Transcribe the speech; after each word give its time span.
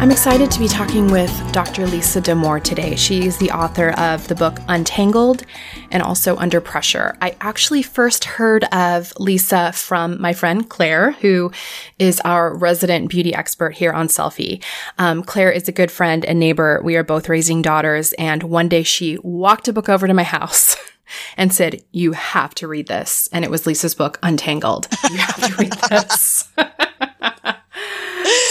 I'm 0.00 0.10
excited 0.10 0.50
to 0.50 0.58
be 0.58 0.66
talking 0.66 1.08
with 1.08 1.30
Dr. 1.52 1.86
Lisa 1.86 2.22
Damour 2.22 2.58
today. 2.58 2.96
She's 2.96 3.36
the 3.36 3.50
author 3.50 3.90
of 3.90 4.26
the 4.28 4.34
book 4.34 4.58
Untangled 4.66 5.44
and 5.90 6.02
also 6.02 6.36
Under 6.38 6.58
Pressure. 6.58 7.18
I 7.20 7.36
actually 7.42 7.82
first 7.82 8.24
heard 8.24 8.64
of 8.72 9.12
Lisa 9.18 9.72
from 9.72 10.18
my 10.18 10.32
friend 10.32 10.66
Claire, 10.70 11.12
who 11.12 11.52
is 11.98 12.18
our 12.20 12.56
resident 12.56 13.10
beauty 13.10 13.34
expert 13.34 13.74
here 13.74 13.92
on 13.92 14.08
Selfie. 14.08 14.64
Um, 14.96 15.22
Claire 15.22 15.52
is 15.52 15.68
a 15.68 15.72
good 15.72 15.90
friend 15.90 16.24
and 16.24 16.40
neighbor. 16.40 16.80
We 16.82 16.96
are 16.96 17.04
both 17.04 17.28
raising 17.28 17.60
daughters, 17.60 18.14
and 18.14 18.42
one 18.44 18.70
day 18.70 18.82
she 18.82 19.18
walked 19.22 19.68
a 19.68 19.72
book 19.74 19.90
over 19.90 20.06
to 20.06 20.14
my 20.14 20.22
house. 20.24 20.76
and 21.36 21.52
said, 21.52 21.82
You 21.92 22.12
have 22.12 22.54
to 22.56 22.68
read 22.68 22.88
this. 22.88 23.28
And 23.32 23.44
it 23.44 23.50
was 23.50 23.66
Lisa's 23.66 23.94
book, 23.94 24.18
Untangled. 24.22 24.88
You 25.10 25.18
have 25.18 25.48
to 25.48 25.56
read 25.56 25.72
this. 25.90 26.48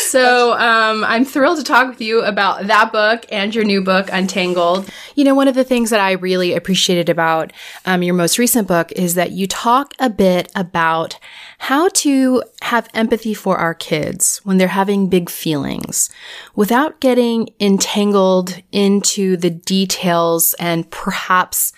so 0.09 0.53
um, 0.53 1.03
I'm 1.03 1.25
thrilled 1.25 1.57
to 1.59 1.63
talk 1.63 1.87
with 1.89 2.01
you 2.01 2.21
about 2.21 2.67
that 2.67 2.91
book 2.91 3.25
and 3.31 3.53
your 3.53 3.63
new 3.63 3.81
book, 3.81 4.09
Untangled. 4.11 4.89
You 5.15 5.23
know, 5.23 5.35
one 5.35 5.47
of 5.47 5.55
the 5.55 5.63
things 5.63 5.89
that 5.91 5.99
I 5.99 6.13
really 6.13 6.53
appreciated 6.53 7.09
about 7.09 7.53
um, 7.85 8.03
your 8.03 8.15
most 8.15 8.37
recent 8.37 8.67
book 8.67 8.91
is 8.93 9.15
that 9.15 9.31
you 9.31 9.47
talk 9.47 9.93
a 9.99 10.09
bit 10.09 10.51
about 10.55 11.19
how 11.59 11.89
to 11.89 12.43
have 12.61 12.89
empathy 12.93 13.33
for 13.33 13.57
our 13.57 13.73
kids 13.73 14.41
when 14.43 14.57
they're 14.57 14.69
having 14.69 15.09
big 15.09 15.29
feelings 15.29 16.09
without 16.55 16.99
getting 16.99 17.49
entangled 17.59 18.61
into 18.71 19.37
the 19.37 19.49
details 19.49 20.55
and 20.55 20.89
perhaps 20.89 21.73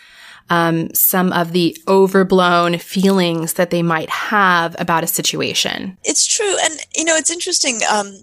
um, 0.52 0.94
some 0.94 1.32
of 1.32 1.54
the 1.54 1.76
overblown 1.88 2.78
feelings 2.78 3.54
that 3.54 3.70
they 3.70 3.82
might 3.82 4.10
have 4.10 4.76
about 4.78 5.04
a 5.04 5.08
situation. 5.08 5.98
It's 6.04 6.28
true, 6.28 6.56
and 6.64 6.74
you 6.94 7.06
know, 7.06 7.16
it's 7.16 7.32
interesting. 7.32 7.80
Um, 7.90 8.14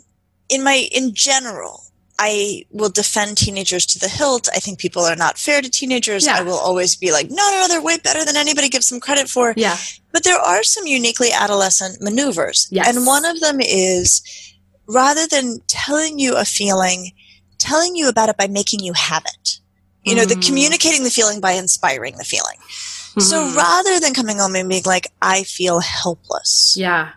in 0.50 0.62
my, 0.62 0.88
in 0.92 1.14
general, 1.14 1.82
I 2.18 2.64
will 2.70 2.90
defend 2.90 3.38
teenagers 3.38 3.86
to 3.86 3.98
the 3.98 4.08
hilt. 4.08 4.48
I 4.54 4.58
think 4.58 4.78
people 4.78 5.02
are 5.04 5.16
not 5.16 5.38
fair 5.38 5.62
to 5.62 5.70
teenagers. 5.70 6.26
Yeah. 6.26 6.36
I 6.36 6.42
will 6.42 6.58
always 6.58 6.96
be 6.96 7.12
like, 7.12 7.30
no, 7.30 7.36
no, 7.36 7.60
no, 7.60 7.68
they're 7.68 7.82
way 7.82 7.96
better 7.98 8.24
than 8.24 8.36
anybody 8.36 8.68
gives 8.68 8.90
them 8.90 9.00
credit 9.00 9.28
for. 9.28 9.54
Yeah. 9.56 9.76
But 10.12 10.24
there 10.24 10.38
are 10.38 10.62
some 10.62 10.86
uniquely 10.86 11.30
adolescent 11.32 12.02
maneuvers. 12.02 12.68
Yes. 12.70 12.88
And 12.88 13.06
one 13.06 13.24
of 13.24 13.40
them 13.40 13.60
is 13.60 14.22
rather 14.86 15.26
than 15.26 15.60
telling 15.68 16.18
you 16.18 16.36
a 16.36 16.44
feeling, 16.44 17.12
telling 17.58 17.94
you 17.94 18.08
about 18.08 18.28
it 18.28 18.36
by 18.36 18.48
making 18.48 18.80
you 18.80 18.94
have 18.94 19.24
it. 19.24 19.60
You 20.08 20.16
know, 20.16 20.24
mm. 20.24 20.28
the 20.28 20.46
communicating 20.46 21.04
the 21.04 21.10
feeling 21.10 21.40
by 21.40 21.52
inspiring 21.52 22.16
the 22.16 22.24
feeling. 22.24 22.56
Mm. 22.58 23.22
So 23.22 23.44
mm-hmm. 23.44 23.56
rather 23.56 24.00
than 24.00 24.14
coming 24.14 24.38
home 24.38 24.54
and 24.54 24.68
being 24.68 24.82
like, 24.86 25.08
I 25.22 25.42
feel 25.44 25.80
helpless. 25.80 26.74
Yeah. 26.76 27.12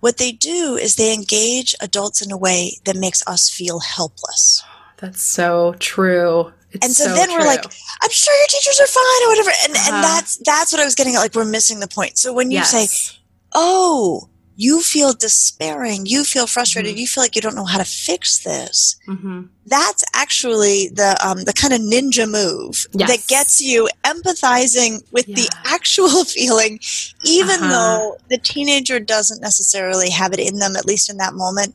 What 0.00 0.18
they 0.18 0.32
do 0.32 0.76
is 0.80 0.96
they 0.96 1.14
engage 1.14 1.74
adults 1.80 2.24
in 2.24 2.32
a 2.32 2.36
way 2.36 2.78
that 2.84 2.96
makes 2.96 3.22
us 3.26 3.48
feel 3.48 3.78
helpless. 3.78 4.64
That's 4.96 5.22
so 5.22 5.74
true. 5.78 6.52
It's 6.72 6.84
and 6.84 6.94
so, 6.94 7.04
so 7.04 7.14
then 7.14 7.28
true. 7.28 7.38
we're 7.38 7.46
like, 7.46 7.64
I'm 8.02 8.10
sure 8.10 8.34
your 8.34 8.46
teachers 8.48 8.80
are 8.80 8.86
fine 8.86 9.26
or 9.26 9.28
whatever. 9.28 9.50
And 9.64 9.72
uh-huh. 9.72 9.94
and 9.94 10.04
that's 10.04 10.36
that's 10.38 10.72
what 10.72 10.80
I 10.80 10.84
was 10.84 10.94
getting 10.94 11.14
at. 11.14 11.20
Like 11.20 11.34
we're 11.34 11.44
missing 11.44 11.80
the 11.80 11.88
point. 11.88 12.18
So 12.18 12.32
when 12.32 12.50
you 12.50 12.58
yes. 12.58 12.70
say, 12.70 13.18
Oh, 13.54 14.28
you 14.62 14.80
feel 14.80 15.12
despairing, 15.12 16.06
you 16.06 16.22
feel 16.22 16.46
frustrated, 16.46 16.92
mm-hmm. 16.92 17.00
you 17.00 17.06
feel 17.08 17.24
like 17.24 17.34
you 17.34 17.42
don't 17.42 17.56
know 17.56 17.64
how 17.64 17.78
to 17.78 17.84
fix 17.84 18.44
this. 18.44 18.96
Mm-hmm. 19.08 19.46
That's 19.66 20.04
actually 20.14 20.88
the 20.90 21.16
um, 21.26 21.42
the 21.42 21.52
kind 21.52 21.74
of 21.74 21.80
ninja 21.80 22.30
move 22.30 22.86
yes. 22.92 23.10
that 23.10 23.26
gets 23.26 23.60
you 23.60 23.88
empathizing 24.04 25.02
with 25.10 25.26
yeah. 25.26 25.34
the 25.34 25.50
actual 25.64 26.24
feeling, 26.36 26.78
even 27.24 27.56
uh-huh. 27.56 27.68
though 27.68 28.16
the 28.28 28.38
teenager 28.38 29.00
doesn't 29.00 29.40
necessarily 29.40 30.10
have 30.10 30.32
it 30.32 30.38
in 30.38 30.60
them, 30.60 30.76
at 30.76 30.86
least 30.86 31.10
in 31.10 31.16
that 31.16 31.34
moment, 31.34 31.74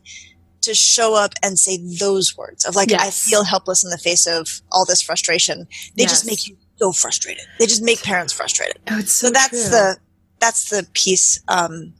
to 0.62 0.74
show 0.74 1.14
up 1.14 1.34
and 1.42 1.58
say 1.58 1.76
those 1.98 2.38
words 2.38 2.64
of 2.64 2.74
like, 2.74 2.90
yes. 2.90 3.02
I 3.02 3.10
feel 3.10 3.44
helpless 3.44 3.84
in 3.84 3.90
the 3.90 3.98
face 3.98 4.26
of 4.26 4.62
all 4.72 4.86
this 4.86 5.02
frustration. 5.02 5.68
They 5.94 6.04
yes. 6.04 6.10
just 6.10 6.26
make 6.26 6.48
you 6.48 6.56
so 6.78 6.92
frustrated. 6.92 7.44
They 7.58 7.66
just 7.66 7.82
make 7.82 8.02
parents 8.02 8.32
frustrated. 8.32 8.78
Oh, 8.88 9.00
so, 9.00 9.26
so, 9.26 9.30
that's 9.30 9.68
true. 9.68 9.70
the 9.70 9.96
that's 10.40 10.70
the 10.70 10.86
piece 10.94 11.42
um, 11.48 11.92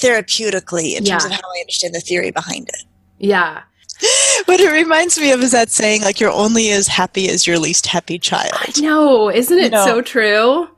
therapeutically 0.00 0.96
in 0.96 1.04
terms 1.04 1.24
of 1.24 1.32
how 1.32 1.38
I 1.38 1.60
understand 1.60 1.94
the 1.94 2.00
theory 2.00 2.30
behind 2.30 2.68
it. 2.68 2.84
Yeah. 3.18 3.62
What 4.44 4.60
it 4.60 4.70
reminds 4.70 5.18
me 5.18 5.32
of 5.32 5.40
is 5.40 5.50
that 5.50 5.68
saying, 5.68 6.02
like, 6.02 6.20
you're 6.20 6.30
only 6.30 6.70
as 6.70 6.86
happy 6.86 7.28
as 7.28 7.46
your 7.46 7.58
least 7.58 7.86
happy 7.86 8.18
child. 8.18 8.52
I 8.54 8.80
know. 8.80 9.28
Isn't 9.28 9.58
it 9.58 9.72
so 9.72 10.00
true? 10.00 10.68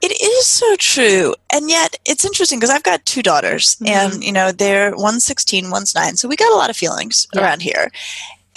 It 0.00 0.12
is 0.20 0.46
so 0.46 0.76
true. 0.76 1.34
And 1.52 1.68
yet 1.68 1.96
it's 2.06 2.24
interesting 2.24 2.58
because 2.58 2.70
I've 2.70 2.82
got 2.82 3.04
two 3.04 3.22
daughters 3.22 3.74
mm-hmm. 3.76 3.86
and, 3.86 4.24
you 4.24 4.32
know, 4.32 4.50
they're 4.52 4.96
one's 4.96 5.24
16, 5.24 5.70
one's 5.70 5.94
nine. 5.94 6.16
So 6.16 6.28
we 6.28 6.36
got 6.36 6.52
a 6.52 6.56
lot 6.56 6.70
of 6.70 6.76
feelings 6.76 7.26
yeah. 7.34 7.42
around 7.42 7.62
here. 7.62 7.90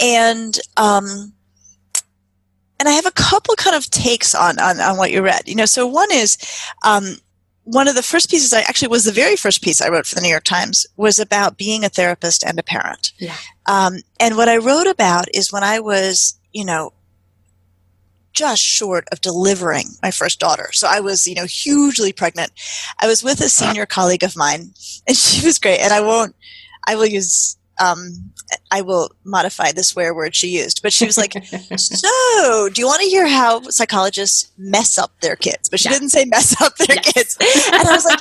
And, 0.00 0.58
um, 0.76 1.32
and 2.78 2.88
I 2.88 2.92
have 2.92 3.06
a 3.06 3.12
couple 3.12 3.54
kind 3.56 3.76
of 3.76 3.90
takes 3.90 4.34
on, 4.34 4.58
on, 4.58 4.80
on 4.80 4.96
what 4.96 5.10
you 5.10 5.22
read. 5.22 5.42
You 5.46 5.54
know, 5.54 5.66
so 5.66 5.86
one 5.86 6.12
is, 6.12 6.38
um, 6.82 7.16
one 7.66 7.88
of 7.88 7.96
the 7.96 8.02
first 8.02 8.30
pieces 8.30 8.52
I 8.52 8.60
actually 8.60 8.88
was 8.88 9.04
the 9.04 9.12
very 9.12 9.34
first 9.34 9.60
piece 9.60 9.80
I 9.80 9.88
wrote 9.88 10.06
for 10.06 10.14
the 10.14 10.20
New 10.20 10.28
York 10.28 10.44
Times 10.44 10.86
was 10.96 11.18
about 11.18 11.58
being 11.58 11.84
a 11.84 11.88
therapist 11.88 12.44
and 12.44 12.56
a 12.60 12.62
parent. 12.62 13.12
Yeah. 13.18 13.34
Um, 13.66 13.98
and 14.20 14.36
what 14.36 14.48
I 14.48 14.56
wrote 14.56 14.86
about 14.86 15.26
is 15.34 15.52
when 15.52 15.64
I 15.64 15.80
was, 15.80 16.38
you 16.52 16.64
know, 16.64 16.92
just 18.32 18.62
short 18.62 19.04
of 19.10 19.20
delivering 19.20 19.88
my 20.00 20.12
first 20.12 20.38
daughter. 20.38 20.68
So 20.72 20.86
I 20.88 21.00
was, 21.00 21.26
you 21.26 21.34
know, 21.34 21.44
hugely 21.44 22.12
pregnant. 22.12 22.52
I 23.00 23.08
was 23.08 23.24
with 23.24 23.40
a 23.40 23.48
senior 23.48 23.84
colleague 23.84 24.22
of 24.22 24.36
mine 24.36 24.72
and 25.08 25.16
she 25.16 25.44
was 25.44 25.58
great. 25.58 25.80
And 25.80 25.92
I 25.92 26.00
won't, 26.00 26.36
I 26.86 26.94
will 26.94 27.06
use 27.06 27.56
um, 27.78 28.32
I 28.70 28.80
will 28.80 29.10
modify 29.24 29.72
the 29.72 29.82
swear 29.82 30.14
word 30.14 30.34
she 30.34 30.48
used, 30.48 30.82
but 30.82 30.92
she 30.92 31.06
was 31.06 31.16
like, 31.16 31.32
"So, 31.76 32.68
do 32.72 32.80
you 32.80 32.86
want 32.86 33.02
to 33.02 33.08
hear 33.08 33.26
how 33.26 33.62
psychologists 33.62 34.50
mess 34.56 34.98
up 34.98 35.12
their 35.20 35.36
kids?" 35.36 35.68
But 35.68 35.80
she 35.80 35.88
yeah. 35.88 35.94
didn't 35.94 36.10
say 36.10 36.24
mess 36.24 36.60
up 36.60 36.76
their 36.76 36.96
yes. 36.96 37.12
kids, 37.12 37.36
and 37.72 37.88
I 37.88 37.92
was 37.92 38.04
like, 38.04 38.20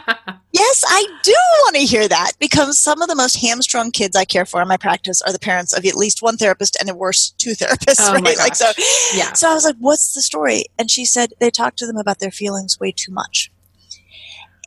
"Yes, 0.52 0.84
I 0.88 1.06
do 1.24 1.36
want 1.64 1.76
to 1.76 1.82
hear 1.84 2.08
that 2.08 2.34
because 2.40 2.78
some 2.78 3.02
of 3.02 3.08
the 3.08 3.16
most 3.16 3.38
hamstrung 3.38 3.92
kids 3.92 4.16
I 4.16 4.26
care 4.26 4.46
for 4.46 4.62
in 4.62 4.68
my 4.68 4.78
practice 4.78 5.22
are 5.22 5.32
the 5.32 5.40
parents 5.40 5.74
of 5.74 5.86
at 5.86 5.96
least 5.96 6.22
one 6.22 6.38
therapist 6.38 6.78
and 6.80 6.90
at 6.90 6.98
worst 6.98 7.38
two 7.40 7.52
therapists." 7.52 7.98
Oh 8.00 8.14
right? 8.22 8.38
Like 8.38 8.56
so, 8.56 8.72
yeah. 9.14 9.34
So 9.34 9.50
I 9.50 9.54
was 9.54 9.64
like, 9.64 9.78
"What's 9.80 10.14
the 10.14 10.22
story?" 10.22 10.66
And 10.78 10.92
she 10.92 11.06
said 11.06 11.34
they 11.40 11.52
talk 11.52 11.76
to 11.78 11.88
them 11.88 11.98
about 11.98 12.20
their 12.20 12.32
feelings 12.32 12.80
way 12.80 12.92
too 12.92 13.12
much, 13.12 13.52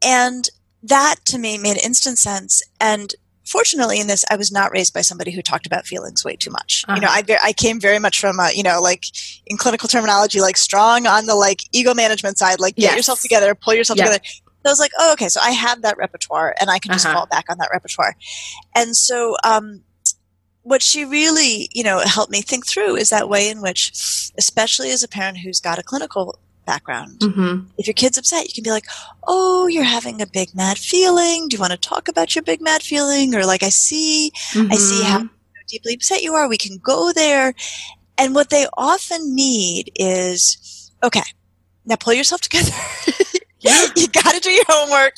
and 0.03 0.49
that 0.83 1.17
to 1.27 1.39
me 1.39 1.59
made 1.59 1.77
instant 1.77 2.19
sense 2.19 2.63
and 2.81 3.15
fortunately 3.49 4.01
in 4.01 4.07
this 4.07 4.25
i 4.31 4.37
was 4.37 4.53
not 4.53 4.71
raised 4.73 4.93
by 4.93 5.01
somebody 5.01 5.31
who 5.31 5.43
talked 5.43 5.67
about 5.67 5.87
feelings 5.87 6.25
way 6.25 6.37
too 6.37 6.51
much 6.51 6.85
uh-huh. 6.87 6.97
you 6.97 7.01
know 7.01 7.09
uh-huh. 7.09 7.39
I, 7.43 7.49
I 7.49 7.53
came 7.53 7.81
very 7.81 7.99
much 7.99 8.21
from 8.21 8.39
a, 8.39 8.51
you 8.55 8.63
know 8.63 8.81
like 8.81 9.05
in 9.47 9.57
clinical 9.57 9.89
terminology 9.89 10.41
like 10.41 10.57
strong 10.57 11.07
on 11.07 11.27
the 11.27 11.35
like 11.35 11.63
ego 11.73 11.95
management 11.95 12.39
side 12.39 12.61
like 12.61 12.77
get 12.77 12.83
yes. 12.83 12.97
yourself 12.97 13.21
together 13.21 13.55
pull 13.55 13.75
yourself 13.75 13.99
yep. 13.99 14.07
together 14.07 14.25
so 14.25 14.53
i 14.67 14.71
was 14.71 14.81
like 14.81 14.93
oh 14.99 15.13
okay 15.13 15.29
so 15.29 15.41
i 15.41 15.51
have 15.51 15.83
that 15.83 15.97
repertoire 15.97 16.55
and 16.61 16.71
i 16.71 16.79
can 16.79 16.93
just 16.93 17.07
uh-huh. 17.07 17.15
fall 17.15 17.27
back 17.27 17.47
on 17.49 17.59
that 17.59 17.71
repertoire 17.73 18.15
and 18.75 18.97
so 18.97 19.37
um, 19.45 19.83
what 20.63 20.83
she 20.83 21.05
really 21.05 21.69
you 21.73 21.83
know 21.83 22.01
helped 22.05 22.31
me 22.31 22.43
think 22.43 22.67
through 22.67 22.97
is 22.97 23.11
that 23.11 23.29
way 23.29 23.49
in 23.49 23.63
which 23.63 24.31
especially 24.37 24.91
as 24.91 25.03
a 25.03 25.09
parent 25.09 25.39
who's 25.39 25.61
got 25.61 25.79
a 25.79 25.83
clinical 25.83 26.39
background. 26.69 27.19
Mm-hmm. 27.21 27.71
If 27.79 27.87
your 27.87 27.95
kid's 27.95 28.19
upset, 28.19 28.47
you 28.47 28.53
can 28.53 28.63
be 28.63 28.71
like, 28.71 28.87
"Oh, 29.27 29.67
you're 29.67 29.95
having 29.97 30.21
a 30.21 30.27
big 30.27 30.55
mad 30.55 30.79
feeling. 30.79 31.49
Do 31.49 31.57
you 31.57 31.61
want 31.61 31.73
to 31.73 31.79
talk 31.79 32.09
about 32.09 32.35
your 32.35 32.43
big 32.43 32.61
mad 32.61 32.83
feeling?" 32.83 33.35
Or 33.35 33.45
like, 33.45 33.63
"I 33.63 33.71
see, 33.71 34.31
mm-hmm. 34.53 34.71
I 34.71 34.77
see 34.77 35.03
how 35.03 35.19
mm-hmm. 35.21 35.35
deeply 35.67 35.95
upset 35.95 36.23
you 36.23 36.35
are. 36.35 36.49
We 36.49 36.59
can 36.59 36.77
go 36.79 37.13
there." 37.13 37.55
And 38.19 38.35
what 38.35 38.51
they 38.51 38.67
often 38.77 39.35
need 39.35 39.91
is, 39.97 40.93
"Okay, 41.03 41.23
now 41.87 41.97
pull 41.97 42.13
yourself 42.13 42.43
together." 42.43 42.71
You 43.97 44.07
got 44.09 44.35
to 44.35 44.41
do 44.41 44.51
your 44.51 44.65
homework. 44.69 45.17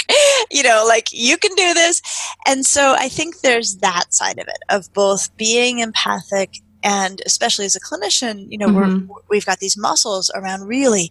You 0.50 0.62
know, 0.62 0.84
like 0.88 1.08
you 1.12 1.36
can 1.36 1.54
do 1.54 1.74
this. 1.74 2.00
And 2.46 2.64
so 2.64 2.94
I 2.98 3.08
think 3.08 3.40
there's 3.40 3.76
that 3.76 4.14
side 4.14 4.38
of 4.38 4.48
it 4.48 4.58
of 4.70 4.92
both 4.94 5.36
being 5.36 5.78
empathic 5.80 6.62
and 6.82 7.22
especially 7.26 7.64
as 7.64 7.76
a 7.76 7.80
clinician 7.80 8.46
you 8.50 8.58
know 8.58 8.68
mm-hmm. 8.68 9.06
we're, 9.06 9.20
we've 9.28 9.46
got 9.46 9.58
these 9.58 9.76
muscles 9.76 10.30
around 10.34 10.66
really 10.66 11.10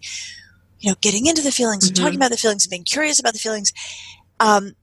you 0.79 0.89
know 0.89 0.95
getting 1.01 1.27
into 1.27 1.41
the 1.41 1.51
feelings 1.51 1.83
mm-hmm. 1.83 1.89
and 1.89 1.95
talking 1.95 2.11
mm-hmm. 2.11 2.21
about 2.21 2.31
the 2.31 2.37
feelings 2.37 2.65
and 2.65 2.71
being 2.71 2.83
curious 2.83 3.19
about 3.19 3.33
the 3.33 3.39
feelings. 3.39 3.73
Um, 4.39 4.75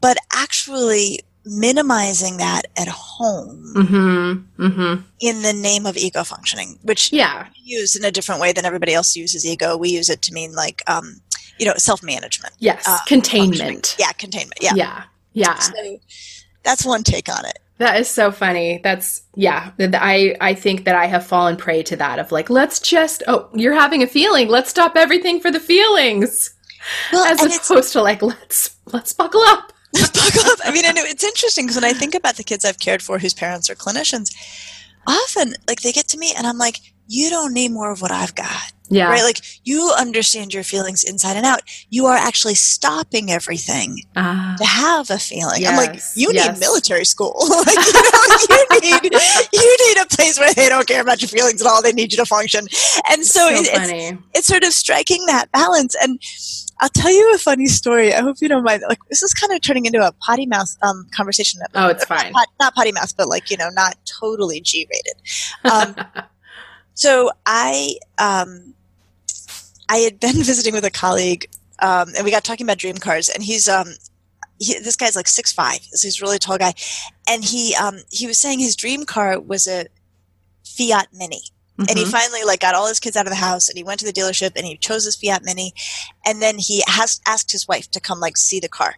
but 0.00 0.16
actually 0.32 1.20
minimizing 1.44 2.38
that 2.38 2.62
at 2.76 2.88
home 2.88 3.72
mm-hmm. 3.76 4.62
Mm-hmm. 4.66 5.02
in 5.20 5.42
the 5.42 5.52
name 5.52 5.86
of 5.86 5.96
ego 5.96 6.24
functioning 6.24 6.76
which 6.82 7.12
yeah. 7.12 7.44
we 7.44 7.76
use 7.76 7.94
in 7.94 8.04
a 8.04 8.10
different 8.10 8.40
way 8.40 8.52
than 8.52 8.64
everybody 8.64 8.94
else 8.94 9.14
uses 9.14 9.46
ego. 9.46 9.76
We 9.76 9.90
use 9.90 10.10
it 10.10 10.22
to 10.22 10.32
mean 10.32 10.54
like 10.54 10.82
um, 10.88 11.20
you 11.58 11.66
know 11.66 11.74
self-management. 11.76 12.54
Yes. 12.58 12.84
Uh, 12.86 12.98
containment. 13.06 13.96
yeah 13.98 14.12
containment. 14.12 14.58
Yeah. 14.60 14.72
Yeah. 14.74 15.02
Yeah. 15.34 15.58
So 15.58 15.98
that's 16.64 16.84
one 16.84 17.02
take 17.02 17.28
on 17.28 17.44
it 17.44 17.58
that 17.78 18.00
is 18.00 18.08
so 18.08 18.30
funny. 18.30 18.80
That's 18.82 19.22
yeah. 19.34 19.72
I 19.78 20.34
I 20.40 20.54
think 20.54 20.84
that 20.84 20.94
I 20.94 21.06
have 21.06 21.26
fallen 21.26 21.56
prey 21.56 21.82
to 21.84 21.96
that 21.96 22.18
of 22.18 22.32
like 22.32 22.48
let's 22.48 22.80
just 22.80 23.22
oh 23.26 23.48
you're 23.54 23.74
having 23.74 24.02
a 24.02 24.06
feeling 24.06 24.48
let's 24.48 24.70
stop 24.70 24.96
everything 24.96 25.40
for 25.40 25.50
the 25.50 25.60
feelings, 25.60 26.54
well, 27.12 27.26
as 27.26 27.56
opposed 27.56 27.92
to 27.92 28.02
like 28.02 28.22
let's 28.22 28.76
let's 28.86 29.12
buckle 29.12 29.42
up. 29.42 29.72
buckle 29.92 30.50
up. 30.50 30.58
I 30.64 30.70
mean, 30.72 30.84
and 30.84 30.98
it's 30.98 31.24
interesting 31.24 31.66
because 31.66 31.76
when 31.76 31.84
I 31.84 31.92
think 31.92 32.14
about 32.14 32.36
the 32.36 32.44
kids 32.44 32.64
I've 32.64 32.78
cared 32.78 33.02
for 33.02 33.18
whose 33.18 33.34
parents 33.34 33.68
are 33.68 33.74
clinicians, 33.74 34.34
often 35.06 35.54
like 35.68 35.82
they 35.82 35.92
get 35.92 36.08
to 36.08 36.18
me 36.18 36.32
and 36.36 36.46
I'm 36.46 36.58
like, 36.58 36.78
you 37.08 37.30
don't 37.30 37.52
need 37.54 37.70
more 37.72 37.90
of 37.90 38.00
what 38.02 38.10
I've 38.10 38.34
got. 38.34 38.72
Yeah. 38.88 39.08
Right? 39.08 39.22
Like 39.24 39.40
you 39.64 39.92
understand 39.98 40.54
your 40.54 40.62
feelings 40.62 41.02
inside 41.02 41.36
and 41.36 41.44
out. 41.44 41.62
You 41.90 42.06
are 42.06 42.16
actually 42.16 42.54
stopping 42.54 43.32
everything 43.32 44.02
Ah. 44.14 44.54
to 44.58 44.64
have 44.64 45.10
a 45.10 45.18
feeling. 45.18 45.66
I'm 45.66 45.76
like, 45.76 45.94
Yes, 45.94 46.12
you 46.16 46.30
yes. 46.32 46.52
need 46.54 46.60
military 46.60 47.04
school. 47.04 47.34
like, 47.48 47.74
you, 47.74 47.92
know, 47.92 48.78
you 49.02 49.10
need 49.10 49.12
you 49.52 49.76
need 49.88 49.96
a 50.02 50.06
place 50.06 50.38
where 50.38 50.54
they 50.54 50.68
don't 50.68 50.86
care 50.86 51.00
about 51.02 51.20
your 51.20 51.28
feelings 51.28 51.60
at 51.60 51.66
all. 51.66 51.82
They 51.82 51.92
need 51.92 52.12
you 52.12 52.18
to 52.18 52.26
function. 52.26 52.68
And 53.10 53.24
so, 53.26 53.40
so 53.40 53.48
it, 53.54 53.68
it's 53.72 54.22
it's 54.34 54.46
sort 54.46 54.62
of 54.62 54.72
striking 54.72 55.26
that 55.26 55.50
balance. 55.50 55.96
And 56.00 56.20
I'll 56.80 56.88
tell 56.90 57.10
you 57.10 57.34
a 57.34 57.38
funny 57.38 57.66
story. 57.66 58.14
I 58.14 58.20
hope 58.20 58.36
you 58.40 58.48
don't 58.48 58.62
mind. 58.62 58.84
Like 58.88 59.00
this 59.10 59.20
is 59.22 59.32
kind 59.34 59.52
of 59.52 59.60
turning 59.62 59.86
into 59.86 60.06
a 60.06 60.12
potty 60.12 60.46
mouth 60.46 60.76
um, 60.82 61.08
conversation. 61.12 61.60
Oh, 61.74 61.88
it's 61.88 62.04
fine. 62.04 62.30
Not, 62.32 62.48
not 62.60 62.74
potty 62.76 62.92
mouth, 62.92 63.16
but 63.16 63.28
like 63.28 63.50
you 63.50 63.56
know, 63.56 63.70
not 63.74 63.96
totally 64.20 64.60
G 64.60 64.86
rated. 64.88 65.16
Um, 65.64 66.06
so 66.96 67.30
I 67.46 67.96
um, 68.18 68.74
I 69.88 69.98
had 69.98 70.18
been 70.18 70.42
visiting 70.42 70.74
with 70.74 70.84
a 70.84 70.90
colleague, 70.90 71.46
um, 71.78 72.08
and 72.16 72.24
we 72.24 72.32
got 72.32 72.42
talking 72.42 72.66
about 72.66 72.78
dream 72.78 72.96
cars, 72.96 73.28
and 73.28 73.42
he's 73.44 73.68
um, 73.68 73.86
he, 74.58 74.78
this 74.80 74.96
guy's 74.96 75.14
like 75.14 75.28
six 75.28 75.52
five. 75.52 75.78
So 75.92 76.08
he's 76.08 76.20
a 76.20 76.24
really 76.24 76.38
tall 76.40 76.58
guy, 76.58 76.74
and 77.28 77.44
he 77.44 77.74
um, 77.76 77.98
he 78.10 78.26
was 78.26 78.38
saying 78.38 78.58
his 78.58 78.74
dream 78.74 79.04
car 79.04 79.38
was 79.38 79.68
a 79.68 79.86
Fiat 80.64 81.08
Mini. 81.12 81.42
And 81.78 81.98
he 81.98 82.06
Mhm. 82.06 82.10
finally 82.10 82.42
like 82.42 82.60
got 82.60 82.74
all 82.74 82.88
his 82.88 82.98
kids 82.98 83.16
out 83.18 83.26
of 83.26 83.30
the 83.30 83.36
house 83.36 83.68
and 83.68 83.76
he 83.76 83.84
went 83.84 84.00
to 84.00 84.06
the 84.06 84.12
dealership 84.12 84.52
and 84.56 84.64
he 84.64 84.78
chose 84.78 85.04
his 85.04 85.14
fiat 85.14 85.44
mini. 85.44 85.74
And 86.24 86.40
then 86.40 86.56
he 86.56 86.82
has 86.86 87.20
asked 87.28 87.52
his 87.52 87.68
wife 87.68 87.90
to 87.90 88.00
come 88.00 88.18
like 88.18 88.38
see 88.38 88.58
the 88.60 88.68
car. 88.68 88.94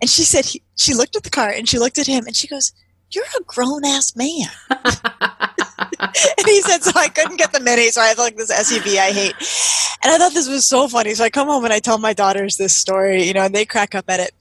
And 0.00 0.08
she 0.08 0.22
said 0.22 0.44
he, 0.44 0.62
she 0.76 0.94
looked 0.94 1.16
at 1.16 1.24
the 1.24 1.30
car 1.30 1.48
and 1.50 1.68
she 1.68 1.80
looked 1.80 1.98
at 1.98 2.06
him 2.06 2.24
and 2.28 2.36
she 2.36 2.46
goes 2.46 2.70
you're 3.10 3.24
a 3.40 3.42
grown-ass 3.42 4.14
man 4.14 4.46
and 6.38 6.46
he 6.46 6.60
said 6.62 6.82
so 6.82 6.92
i 6.96 7.08
couldn't 7.08 7.36
get 7.36 7.52
the 7.52 7.60
mini 7.60 7.90
so 7.90 8.00
i 8.00 8.06
have 8.08 8.18
like 8.18 8.36
this 8.36 8.52
suv 8.52 8.86
i 8.98 9.10
hate. 9.10 9.34
And 10.02 10.12
i 10.12 10.18
thought 10.18 10.34
this 10.34 10.48
was 10.48 10.66
so 10.66 10.88
funny 10.88 11.14
so 11.14 11.24
i 11.24 11.30
come 11.30 11.48
home 11.48 11.64
and 11.64 11.72
i 11.72 11.78
tell 11.78 11.98
my 11.98 12.12
daughters 12.12 12.56
this 12.56 12.74
story 12.74 13.24
you 13.24 13.32
know 13.32 13.42
and 13.42 13.54
they 13.54 13.64
crack 13.64 13.94
up 13.94 14.06
at 14.08 14.20
it. 14.20 14.32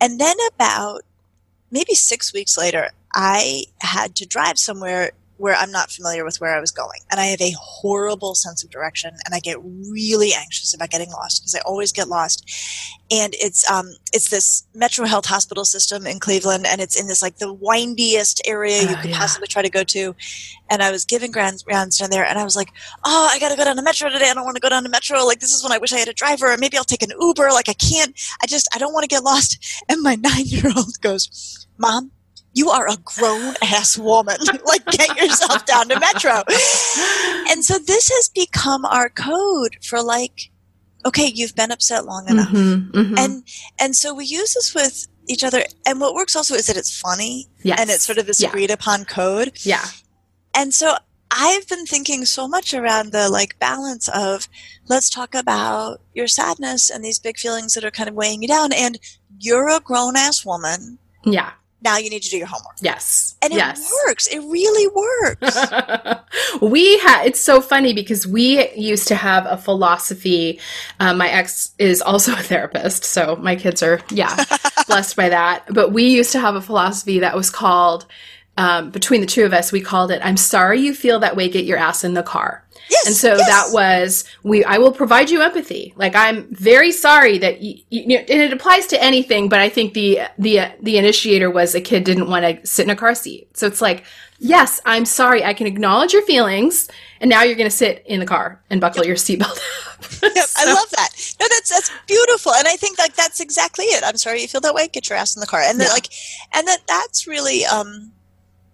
And 0.00 0.18
then 0.18 0.36
about 0.54 1.02
maybe 1.70 1.94
six 1.94 2.32
weeks 2.32 2.56
later 2.56 2.90
i 3.14 3.64
had 3.80 4.14
to 4.16 4.26
drive 4.26 4.58
somewhere 4.58 5.12
where 5.40 5.54
I'm 5.54 5.72
not 5.72 5.90
familiar 5.90 6.22
with 6.22 6.38
where 6.38 6.54
I 6.54 6.60
was 6.60 6.70
going. 6.70 7.00
And 7.10 7.18
I 7.18 7.24
have 7.26 7.40
a 7.40 7.54
horrible 7.58 8.34
sense 8.34 8.62
of 8.62 8.68
direction 8.70 9.12
and 9.24 9.34
I 9.34 9.40
get 9.40 9.56
really 9.62 10.34
anxious 10.34 10.74
about 10.74 10.90
getting 10.90 11.10
lost 11.10 11.40
because 11.40 11.54
I 11.54 11.60
always 11.60 11.92
get 11.92 12.08
lost. 12.08 12.44
And 13.10 13.34
it's 13.40 13.68
um 13.70 13.88
it's 14.12 14.28
this 14.28 14.64
Metro 14.74 15.06
Health 15.06 15.24
hospital 15.24 15.64
system 15.64 16.06
in 16.06 16.20
Cleveland 16.20 16.66
and 16.66 16.80
it's 16.82 17.00
in 17.00 17.06
this 17.08 17.22
like 17.22 17.38
the 17.38 17.52
windiest 17.54 18.42
area 18.46 18.82
you 18.82 18.88
Oh, 18.90 19.00
could 19.00 19.10
yeah. 19.10 19.18
possibly 19.18 19.48
try 19.48 19.62
to 19.62 19.70
go 19.70 19.82
to. 19.82 20.14
And 20.68 20.82
I 20.82 20.90
was 20.90 21.06
giving 21.06 21.30
grand 21.32 21.64
rounds 21.66 21.96
down 21.98 22.10
there 22.10 22.24
and 22.26 22.38
I 22.38 22.44
was 22.44 22.54
like, 22.54 22.68
Oh, 23.06 23.28
I 23.32 23.38
gotta 23.38 23.56
go 23.56 23.64
down 23.64 23.76
to 23.76 23.82
Metro 23.82 24.10
today. 24.10 24.28
I 24.30 24.34
don't 24.34 24.44
want 24.44 24.56
to 24.56 24.60
go 24.60 24.68
down 24.68 24.82
to 24.82 24.90
Metro. 24.90 25.24
Like 25.24 25.40
this 25.40 25.52
is 25.54 25.62
when 25.62 25.72
I 25.72 25.78
wish 25.78 25.92
I 25.94 25.98
had 25.98 26.08
a 26.08 26.12
driver 26.12 26.52
or 26.52 26.58
maybe 26.58 26.76
I'll 26.76 26.84
take 26.84 27.02
an 27.02 27.12
Uber. 27.18 27.48
Like 27.52 27.70
I 27.70 27.74
can't 27.74 28.14
I 28.42 28.46
just 28.46 28.68
I 28.74 28.78
don't 28.78 28.92
want 28.92 29.04
to 29.04 29.08
get 29.08 29.24
lost. 29.24 29.56
And 29.88 30.02
my 30.02 30.14
nine 30.20 30.44
year 30.44 30.70
old 30.76 31.00
goes, 31.00 31.66
Mom, 31.78 32.10
you 32.52 32.70
are 32.70 32.88
a 32.88 32.96
grown 33.04 33.54
ass 33.62 33.96
woman. 33.96 34.36
like, 34.64 34.84
get 34.86 35.16
yourself 35.16 35.64
down 35.66 35.88
to 35.88 36.00
Metro. 36.00 36.42
And 37.50 37.64
so 37.64 37.78
this 37.78 38.08
has 38.10 38.28
become 38.28 38.84
our 38.84 39.08
code 39.08 39.76
for 39.82 40.02
like, 40.02 40.50
okay, 41.06 41.26
you've 41.34 41.54
been 41.54 41.70
upset 41.70 42.04
long 42.06 42.28
enough. 42.28 42.48
Mhm, 42.48 42.90
mhm. 42.92 43.18
And 43.18 43.44
and 43.78 43.96
so 43.96 44.12
we 44.14 44.24
use 44.24 44.54
this 44.54 44.74
with 44.74 45.06
each 45.28 45.44
other. 45.44 45.62
And 45.86 46.00
what 46.00 46.14
works 46.14 46.34
also 46.36 46.54
is 46.54 46.66
that 46.66 46.76
it's 46.76 46.98
funny 46.98 47.48
yes. 47.62 47.80
and 47.80 47.88
it's 47.90 48.04
sort 48.04 48.18
of 48.18 48.26
this 48.26 48.40
Yeah. 48.40 48.48
agreed 48.48 48.70
upon 48.70 49.04
code. 49.04 49.52
yeah. 49.62 49.84
And 50.54 50.74
so 50.74 50.96
I've 51.30 51.68
been 51.68 51.86
thinking 51.86 52.24
so 52.24 52.48
much 52.48 52.74
around 52.74 53.12
the 53.12 53.28
like 53.30 53.56
balance 53.60 54.08
of 54.08 54.48
let's 54.88 55.08
talk 55.08 55.34
about 55.36 56.00
your 56.12 56.26
sadness 56.26 56.90
and 56.90 57.04
these 57.04 57.20
big 57.20 57.38
feelings 57.38 57.74
that 57.74 57.84
are 57.84 57.92
kind 57.92 58.08
of 58.08 58.16
weighing 58.16 58.42
you 58.42 58.48
down. 58.48 58.72
And 58.72 58.98
you're 59.38 59.68
a 59.68 59.78
grown 59.78 60.16
ass 60.16 60.44
woman. 60.44 60.98
Yeah. 61.24 61.52
Now 61.82 61.96
you 61.98 62.10
need 62.10 62.22
to 62.22 62.30
do 62.30 62.38
your 62.38 62.46
homework. 62.46 62.76
Yes. 62.80 63.36
And 63.42 63.52
it 63.52 63.56
yes. 63.56 63.92
works. 64.06 64.26
It 64.26 64.40
really 64.40 64.86
works. 64.88 65.56
we 66.60 66.98
had 66.98 67.26
it's 67.26 67.40
so 67.40 67.60
funny 67.60 67.92
because 67.92 68.26
we 68.26 68.70
used 68.72 69.08
to 69.08 69.14
have 69.14 69.46
a 69.46 69.56
philosophy 69.56 70.60
um, 70.98 71.18
my 71.18 71.28
ex 71.28 71.72
is 71.78 72.02
also 72.02 72.32
a 72.32 72.36
therapist 72.36 73.04
so 73.04 73.36
my 73.36 73.56
kids 73.56 73.82
are 73.82 74.00
yeah 74.10 74.44
blessed 74.86 75.16
by 75.16 75.28
that 75.28 75.64
but 75.72 75.92
we 75.92 76.04
used 76.04 76.32
to 76.32 76.40
have 76.40 76.54
a 76.54 76.60
philosophy 76.60 77.20
that 77.20 77.36
was 77.36 77.50
called 77.50 78.06
um, 78.60 78.90
between 78.90 79.20
the 79.20 79.26
two 79.26 79.44
of 79.44 79.52
us 79.52 79.72
we 79.72 79.80
called 79.80 80.10
it 80.10 80.20
i'm 80.24 80.36
sorry 80.36 80.78
you 80.80 80.94
feel 80.94 81.18
that 81.20 81.34
way 81.36 81.48
get 81.48 81.64
your 81.64 81.78
ass 81.78 82.04
in 82.04 82.14
the 82.14 82.22
car 82.22 82.64
Yes. 82.90 83.06
and 83.06 83.14
so 83.16 83.36
yes. 83.36 83.46
that 83.46 83.66
was 83.72 84.24
we 84.42 84.64
i 84.64 84.76
will 84.78 84.90
provide 84.92 85.30
you 85.30 85.40
empathy 85.42 85.92
like 85.96 86.14
i'm 86.16 86.52
very 86.54 86.90
sorry 86.90 87.38
that 87.38 87.60
you, 87.62 87.74
you 87.90 88.18
and 88.18 88.40
it 88.46 88.52
applies 88.52 88.86
to 88.88 89.00
anything 89.02 89.48
but 89.48 89.60
i 89.60 89.68
think 89.68 89.94
the 89.94 90.20
the 90.38 90.54
the 90.82 90.98
initiator 90.98 91.48
was 91.50 91.74
a 91.76 91.80
kid 91.80 92.02
didn't 92.04 92.28
want 92.28 92.44
to 92.44 92.66
sit 92.66 92.84
in 92.84 92.90
a 92.90 92.96
car 92.96 93.14
seat 93.14 93.46
so 93.56 93.66
it's 93.66 93.80
like 93.80 94.02
yes 94.40 94.80
i'm 94.86 95.04
sorry 95.04 95.44
i 95.44 95.54
can 95.54 95.66
acknowledge 95.68 96.12
your 96.12 96.22
feelings 96.26 96.88
and 97.20 97.28
now 97.30 97.42
you're 97.44 97.54
going 97.62 97.70
to 97.70 97.76
sit 97.84 98.02
in 98.06 98.18
the 98.18 98.26
car 98.26 98.60
and 98.70 98.80
buckle 98.80 99.04
your 99.04 99.16
seatbelt 99.16 99.56
up 99.56 99.58
Yep, 100.22 100.46
I 100.56 100.64
love 100.72 100.90
that. 100.90 101.10
No, 101.40 101.46
that's 101.50 101.68
that's 101.68 101.90
beautiful, 102.06 102.52
and 102.54 102.66
I 102.66 102.76
think 102.76 102.98
like 102.98 103.14
that's 103.16 103.38
exactly 103.40 103.84
it. 103.86 104.02
I'm 104.04 104.16
sorry 104.16 104.40
you 104.42 104.48
feel 104.48 104.60
that 104.62 104.74
way. 104.74 104.88
Get 104.88 105.08
your 105.10 105.18
ass 105.18 105.36
in 105.36 105.40
the 105.40 105.46
car, 105.46 105.60
and 105.60 105.78
Yeah. 105.78 105.88
like, 105.88 106.08
and 106.54 106.66
that 106.68 106.80
that's 106.86 107.26
really 107.26 107.64
um, 107.66 108.10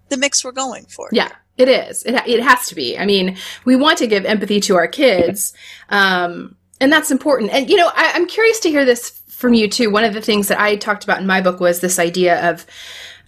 the 0.09 0.17
mix 0.17 0.45
we're 0.45 0.53
going 0.53 0.87
for. 0.87 1.09
Yeah, 1.13 1.31
it 1.57 1.69
is. 1.69 2.03
It, 2.05 2.15
it 2.27 2.43
has 2.43 2.69
to 2.69 2.75
be. 2.75 2.99
I 2.99 3.07
mean, 3.07 3.37
we 3.65 3.77
want 3.77 3.99
to 3.99 4.07
give 4.07 4.25
empathy 4.25 4.61
to 4.61 4.77
our 4.77 4.89
kids, 4.89 5.55
um, 5.89 6.57
and 6.81 6.93
that's 6.93 7.11
important. 7.11 7.53
And 7.53 7.69
you 7.69 7.77
know, 7.77 7.91
I, 7.95 8.13
I'm 8.15 8.27
curious 8.27 8.61
to 8.61 8.71
hear 8.71 8.85
this 8.85 9.23
from 9.29 9.55
you 9.55 9.69
too. 9.69 9.91
One 9.91 10.05
of 10.05 10.15
the 10.15 10.21
things 10.21 10.49
that 10.49 10.61
I 10.61 10.77
talked 10.77 11.05
about 11.05 11.21
in 11.21 11.27
my 11.27 11.41
book 11.41 11.61
was 11.61 11.81
this 11.81 11.99
idea 11.99 12.51
of 12.51 12.67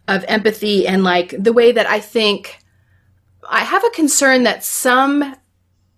of 0.09 0.25
empathy 0.27 0.87
and 0.87 1.05
like 1.05 1.35
the 1.39 1.53
way 1.53 1.71
that 1.71 1.87
I 1.87 2.01
think 2.01 2.59
I 3.49 3.61
have 3.61 3.85
a 3.85 3.91
concern 3.91 4.45
that 4.45 4.65
some 4.65 5.37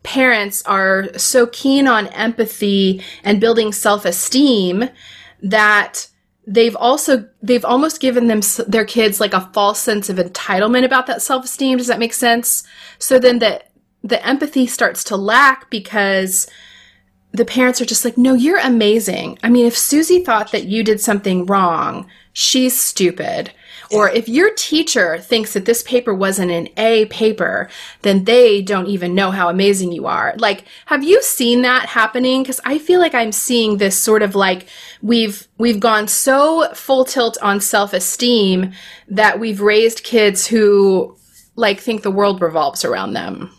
parents 0.02 0.62
are 0.66 1.16
so 1.16 1.46
keen 1.46 1.86
on 1.86 2.06
empathy 2.08 3.02
and 3.22 3.40
building 3.40 3.72
self-esteem 3.72 4.88
that 5.42 6.08
they've 6.50 6.76
also 6.76 7.28
they've 7.42 7.64
almost 7.64 8.00
given 8.00 8.26
them 8.26 8.40
their 8.66 8.84
kids 8.84 9.20
like 9.20 9.32
a 9.32 9.48
false 9.52 9.78
sense 9.78 10.10
of 10.10 10.16
entitlement 10.16 10.84
about 10.84 11.06
that 11.06 11.22
self-esteem. 11.22 11.78
Does 11.78 11.86
that 11.86 12.00
make 12.00 12.12
sense? 12.12 12.64
So 12.98 13.18
then 13.18 13.38
the 13.38 13.62
the 14.02 14.24
empathy 14.26 14.66
starts 14.66 15.04
to 15.04 15.16
lack 15.16 15.70
because 15.70 16.48
the 17.32 17.44
parents 17.44 17.80
are 17.80 17.86
just 17.86 18.04
like 18.04 18.18
no 18.18 18.34
you're 18.34 18.58
amazing. 18.58 19.38
I 19.44 19.48
mean 19.48 19.64
if 19.66 19.78
susie 19.78 20.24
thought 20.24 20.50
that 20.50 20.64
you 20.64 20.82
did 20.82 21.00
something 21.00 21.46
wrong 21.46 22.08
she's 22.32 22.78
stupid 22.80 23.52
or 23.92 24.08
if 24.08 24.28
your 24.28 24.52
teacher 24.54 25.18
thinks 25.18 25.52
that 25.54 25.64
this 25.64 25.82
paper 25.82 26.14
wasn't 26.14 26.50
an 26.50 26.68
A 26.76 27.06
paper, 27.06 27.68
then 28.02 28.24
they 28.24 28.62
don't 28.62 28.86
even 28.86 29.14
know 29.14 29.30
how 29.30 29.48
amazing 29.48 29.92
you 29.92 30.06
are. 30.06 30.34
Like, 30.38 30.64
have 30.86 31.02
you 31.02 31.22
seen 31.22 31.62
that 31.62 31.86
happening? 31.86 32.44
Cause 32.44 32.60
I 32.64 32.78
feel 32.78 33.00
like 33.00 33.14
I'm 33.14 33.32
seeing 33.32 33.76
this 33.76 33.98
sort 33.98 34.22
of 34.22 34.34
like 34.34 34.66
we've, 35.02 35.48
we've 35.58 35.80
gone 35.80 36.08
so 36.08 36.72
full 36.74 37.04
tilt 37.04 37.36
on 37.42 37.60
self-esteem 37.60 38.72
that 39.08 39.40
we've 39.40 39.60
raised 39.60 40.04
kids 40.04 40.46
who 40.46 41.16
like 41.56 41.80
think 41.80 42.02
the 42.02 42.10
world 42.10 42.40
revolves 42.40 42.84
around 42.84 43.12
them. 43.12 43.50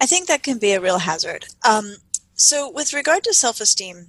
I 0.00 0.06
think 0.06 0.28
that 0.28 0.42
can 0.42 0.58
be 0.58 0.72
a 0.72 0.80
real 0.80 0.98
hazard. 0.98 1.46
Um, 1.68 1.96
so, 2.34 2.70
with 2.70 2.94
regard 2.94 3.22
to 3.24 3.34
self 3.34 3.60
esteem, 3.60 4.06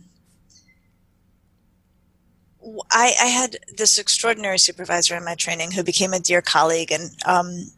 I, 2.91 3.13
I 3.21 3.27
had 3.27 3.57
this 3.77 3.97
extraordinary 3.97 4.59
supervisor 4.59 5.15
in 5.15 5.25
my 5.25 5.35
training 5.35 5.71
who 5.71 5.83
became 5.83 6.13
a 6.13 6.19
dear 6.19 6.41
colleague, 6.41 6.91
and 6.91 7.11
um, 7.25 7.71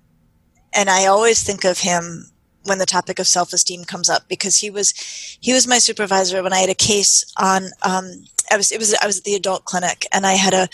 and 0.73 0.89
I 0.89 1.05
always 1.05 1.43
think 1.43 1.63
of 1.63 1.79
him 1.79 2.29
when 2.65 2.77
the 2.77 2.85
topic 2.85 3.19
of 3.19 3.27
self 3.27 3.53
esteem 3.53 3.83
comes 3.85 4.09
up 4.09 4.27
because 4.27 4.57
he 4.57 4.69
was 4.69 4.91
he 5.39 5.53
was 5.53 5.67
my 5.67 5.79
supervisor 5.79 6.43
when 6.43 6.53
I 6.53 6.59
had 6.59 6.69
a 6.69 6.75
case 6.75 7.25
on. 7.37 7.65
Um, 7.83 8.25
I 8.51 8.57
was 8.57 8.71
it 8.71 8.79
was 8.79 8.93
I 9.01 9.07
was 9.07 9.19
at 9.19 9.23
the 9.23 9.35
adult 9.35 9.65
clinic, 9.65 10.05
and 10.11 10.25
I 10.25 10.33
had 10.33 10.53
a 10.53 10.67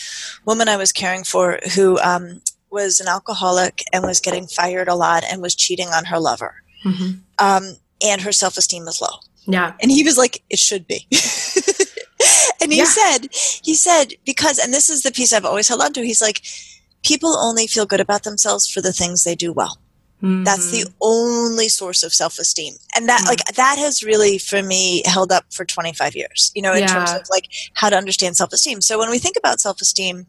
woman 0.45 0.67
I 0.67 0.77
was 0.77 0.91
caring 0.91 1.23
for 1.23 1.59
who 1.75 1.99
um, 1.99 2.41
was 2.71 2.99
an 2.99 3.07
alcoholic 3.07 3.83
and 3.93 4.03
was 4.03 4.19
getting 4.19 4.47
fired 4.47 4.87
a 4.87 4.95
lot 4.95 5.23
and 5.29 5.41
was 5.41 5.55
cheating 5.55 5.89
on 5.89 6.05
her 6.05 6.19
lover 6.19 6.55
Mm-hmm. 6.85 7.19
um, 7.45 7.75
and 8.01 8.21
her 8.21 8.31
self 8.31 8.57
esteem 8.57 8.85
was 8.85 9.01
low. 9.01 9.19
Yeah. 9.45 9.73
And 9.81 9.91
he 9.91 10.03
was 10.03 10.17
like, 10.17 10.43
"It 10.49 10.59
should 10.59 10.87
be." 10.87 11.05
and 12.61 12.71
he 12.71 12.79
Yeah. 12.79 12.85
said, 12.85 13.29
"He 13.63 13.75
said 13.75 14.13
because, 14.25 14.59
and 14.59 14.73
this 14.73 14.89
is 14.89 15.03
the 15.03 15.11
piece 15.11 15.33
I've 15.33 15.45
always 15.45 15.67
held 15.67 15.81
on 15.81 15.93
to. 15.93 16.05
He's 16.05 16.21
like, 16.21 16.41
people 17.03 17.37
only 17.37 17.67
feel 17.67 17.85
good 17.85 18.01
about 18.01 18.23
themselves 18.23 18.67
for 18.67 18.81
the 18.81 18.93
things 18.93 19.23
they 19.23 19.35
do 19.35 19.53
well. 19.53 19.77
Mm-hmm. 20.21 20.43
That's 20.43 20.69
the 20.71 20.85
only 21.01 21.69
source 21.69 22.03
of 22.03 22.13
self-esteem. 22.13 22.73
And 22.93 23.07
that, 23.07 23.21
mm-hmm. 23.21 23.29
like, 23.29 23.45
that 23.55 23.77
has 23.77 24.03
really, 24.03 24.37
for 24.37 24.61
me, 24.61 25.01
held 25.05 25.31
up 25.31 25.45
for 25.49 25.63
25 25.63 26.13
years, 26.13 26.51
you 26.53 26.61
know, 26.61 26.73
in 26.73 26.81
yeah. 26.81 26.87
terms 26.87 27.11
of 27.13 27.21
like 27.29 27.47
how 27.75 27.89
to 27.89 27.95
understand 27.95 28.35
self-esteem. 28.35 28.81
So 28.81 28.99
when 28.99 29.09
we 29.09 29.17
think 29.17 29.37
about 29.37 29.61
self-esteem, 29.61 30.27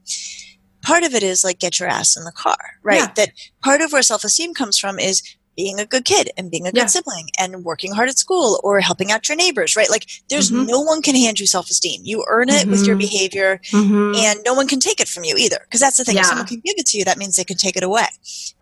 part 0.83 1.03
of 1.03 1.15
it 1.15 1.25
is 1.25 1.43
like 1.43 1.59
get 1.59 1.81
your 1.81 1.89
ass 1.89 2.17
in 2.17 2.25
the 2.25 2.33
car, 2.33 2.57
right? 2.85 2.99
Yeah. 2.99 3.13
That 3.17 3.31
part 3.65 3.81
of 3.81 3.93
where 3.93 4.03
self-esteem 4.03 4.55
comes 4.55 4.79
from 4.79 5.01
is 5.01 5.23
being 5.61 5.79
a 5.79 5.85
good 5.85 6.07
kid 6.07 6.31
and 6.38 6.50
being 6.50 6.67
a 6.67 6.73
good 6.73 6.79
yeah. 6.79 6.87
sibling 6.87 7.29
and 7.38 7.64
working 7.64 7.93
hard 7.93 8.09
at 8.09 8.17
school 8.17 8.59
or 8.64 8.81
helping 8.81 9.11
out 9.12 9.29
your 9.29 9.37
neighbors, 9.37 9.76
right? 9.76 9.90
Like 9.90 10.07
there's 10.31 10.50
mm-hmm. 10.50 10.64
no 10.64 10.81
one 10.81 11.02
can 11.02 11.14
hand 11.14 11.38
you 11.38 11.47
self-esteem. 11.47 12.00
You 12.02 12.25
earn 12.29 12.49
it 12.49 12.62
mm-hmm. 12.62 12.71
with 12.71 12.87
your 12.87 12.97
mm-hmm. 12.97 13.00
behavior 13.00 13.61
mm-hmm. 13.71 14.14
and 14.17 14.40
no 14.47 14.55
one 14.55 14.67
can 14.67 14.81
take 14.81 15.00
it 15.00 15.09
from 15.09 15.25
you 15.25 15.35
either. 15.37 15.59
Cause 15.71 15.81
that's 15.81 15.99
the 15.99 16.05
thing. 16.05 16.14
Yeah. 16.14 16.23
If 16.23 16.29
someone 16.29 16.47
can 16.47 16.62
give 16.64 16.76
it 16.79 16.87
to 16.87 16.99
you, 16.99 17.05
that 17.05 17.19
means 17.19 17.37
they 17.37 17.45
can 17.45 17.59
take 17.59 17.76
it 17.76 17.83
away. 17.83 18.07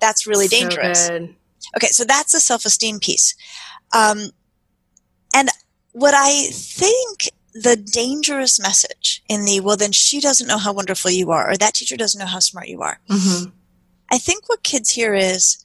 That's 0.00 0.26
really 0.26 0.48
so 0.48 0.58
dangerous. 0.58 1.08
Good. 1.08 1.36
Okay. 1.76 1.88
So 1.88 2.04
that's 2.04 2.32
the 2.32 2.40
self-esteem 2.40 2.98
piece. 2.98 3.36
Um, 3.94 4.30
and 5.32 5.50
what 5.92 6.14
I 6.16 6.48
think 6.50 7.30
the 7.54 7.76
dangerous 7.76 8.60
message 8.60 9.22
in 9.28 9.44
the, 9.44 9.60
well, 9.60 9.76
then 9.76 9.92
she 9.92 10.20
doesn't 10.20 10.48
know 10.48 10.58
how 10.58 10.72
wonderful 10.72 11.10
you 11.12 11.30
are, 11.30 11.50
or 11.50 11.56
that 11.56 11.74
teacher 11.74 11.96
doesn't 11.96 12.18
know 12.18 12.26
how 12.26 12.40
smart 12.40 12.68
you 12.68 12.82
are. 12.82 12.98
Mm-hmm. 13.08 13.50
I 14.10 14.18
think 14.18 14.48
what 14.48 14.62
kids 14.62 14.90
hear 14.90 15.14
is, 15.14 15.64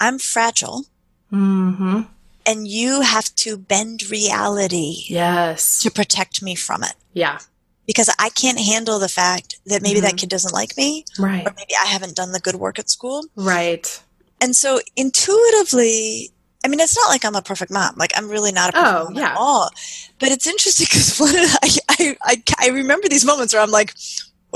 I'm 0.00 0.18
fragile. 0.18 0.84
Mm-hmm. 1.32 2.02
And 2.44 2.68
you 2.68 3.00
have 3.00 3.34
to 3.36 3.56
bend 3.56 4.08
reality. 4.10 5.04
Yes. 5.08 5.80
To 5.82 5.90
protect 5.90 6.42
me 6.42 6.54
from 6.54 6.84
it. 6.84 6.94
Yeah. 7.12 7.38
Because 7.86 8.12
I 8.18 8.30
can't 8.30 8.60
handle 8.60 8.98
the 8.98 9.08
fact 9.08 9.58
that 9.66 9.82
maybe 9.82 9.96
mm-hmm. 9.96 10.06
that 10.06 10.16
kid 10.16 10.28
doesn't 10.28 10.52
like 10.54 10.76
me. 10.76 11.04
Right. 11.18 11.46
Or 11.46 11.52
maybe 11.56 11.72
I 11.80 11.86
haven't 11.86 12.16
done 12.16 12.32
the 12.32 12.40
good 12.40 12.56
work 12.56 12.78
at 12.78 12.88
school. 12.90 13.24
Right. 13.36 14.00
And 14.40 14.54
so 14.54 14.80
intuitively, 14.96 16.30
I 16.64 16.68
mean, 16.68 16.80
it's 16.80 16.96
not 16.96 17.08
like 17.08 17.24
I'm 17.24 17.36
a 17.36 17.42
perfect 17.42 17.72
mom. 17.72 17.94
Like 17.96 18.12
I'm 18.16 18.28
really 18.28 18.52
not 18.52 18.70
a 18.70 18.72
perfect 18.72 18.96
oh, 18.96 19.04
mom 19.04 19.14
yeah. 19.14 19.30
at 19.30 19.36
all. 19.36 19.70
But 20.18 20.30
it's 20.30 20.46
interesting 20.46 20.86
because 20.90 21.20
I, 21.62 21.70
I, 21.88 22.16
I, 22.22 22.42
I 22.60 22.68
remember 22.70 23.08
these 23.08 23.24
moments 23.24 23.54
where 23.54 23.62
I'm 23.62 23.70
like, 23.70 23.94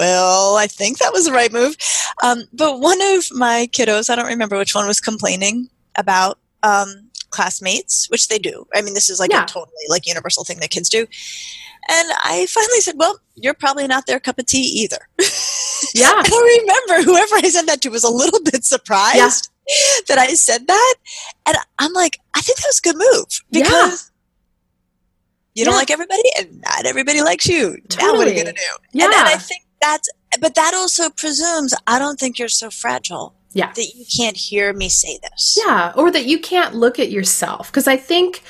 well, 0.00 0.57
I 0.57 0.66
think 0.66 0.97
that 0.97 1.12
was 1.12 1.26
the 1.26 1.33
right 1.33 1.52
move. 1.52 1.76
Um, 2.23 2.45
but 2.54 2.80
one 2.80 3.02
of 3.02 3.25
my 3.33 3.69
kiddos, 3.71 4.09
I 4.09 4.16
don't 4.16 4.25
remember 4.28 4.57
which 4.57 4.75
one, 4.75 4.87
was 4.87 4.99
complaining 4.99 5.69
about 5.95 6.38
um, 6.62 7.11
classmates, 7.28 8.09
which 8.09 8.28
they 8.28 8.38
do. 8.38 8.66
I 8.75 8.80
mean, 8.80 8.95
this 8.95 9.11
is 9.11 9.21
like 9.21 9.30
yeah. 9.30 9.45
a 9.45 9.47
totally 9.47 9.75
like 9.90 10.07
universal 10.07 10.42
thing 10.42 10.59
that 10.61 10.71
kids 10.71 10.88
do. 10.88 11.00
And 11.00 12.09
I 12.25 12.47
finally 12.49 12.80
said, 12.80 12.95
"Well, 12.97 13.21
you're 13.35 13.52
probably 13.52 13.87
not 13.87 14.07
their 14.07 14.19
cup 14.19 14.38
of 14.38 14.47
tea 14.47 14.64
either." 14.83 15.07
Yeah. 15.95 16.12
I 16.14 16.61
remember 16.88 17.11
whoever 17.11 17.37
I 17.37 17.49
said 17.49 17.66
that 17.66 17.80
to 17.80 17.88
was 17.88 18.04
a 18.04 18.11
little 18.11 18.38
bit 18.45 18.64
surprised 18.64 19.50
yeah. 19.66 19.75
that 20.09 20.19
I 20.19 20.35
said 20.35 20.66
that, 20.66 20.95
and 21.47 21.57
I'm 21.78 21.95
like, 21.95 22.21
I 22.35 22.42
think 22.42 22.59
that 22.59 22.66
was 22.66 22.78
a 22.78 22.88
good 22.88 22.97
move 22.97 23.40
because. 23.50 24.02
Yeah. 24.02 24.07
You 25.54 25.64
don't 25.64 25.75
like 25.75 25.90
everybody, 25.90 26.23
and 26.38 26.61
not 26.61 26.87
everybody 26.87 27.23
likes 27.23 27.47
you. 27.49 27.76
Totally. 27.88 28.12
Now 28.12 28.19
what 28.19 28.28
are 28.28 28.30
you 28.30 28.37
gonna 28.37 28.52
do? 28.52 28.61
Yeah. 28.92 29.07
And, 29.07 29.14
and 29.14 29.28
I 29.28 29.37
think 29.37 29.62
that's 29.80 30.08
but 30.40 30.54
that 30.54 30.75
also 30.75 31.10
presumes 31.10 31.75
I 31.87 31.99
don't 31.99 32.18
think 32.18 32.38
you're 32.38 32.49
so 32.49 32.70
fragile. 32.70 33.34
Yeah. 33.52 33.72
That 33.72 33.94
you 33.96 34.04
can't 34.16 34.37
hear 34.37 34.72
me 34.72 34.88
say 34.88 35.18
this. 35.22 35.58
Yeah, 35.64 35.92
or 35.96 36.12
that 36.12 36.26
you 36.26 36.38
can't 36.38 36.76
look 36.76 37.00
at 37.00 37.10
yourself 37.10 37.66
because 37.68 37.88
I 37.88 37.96
think 37.96 38.42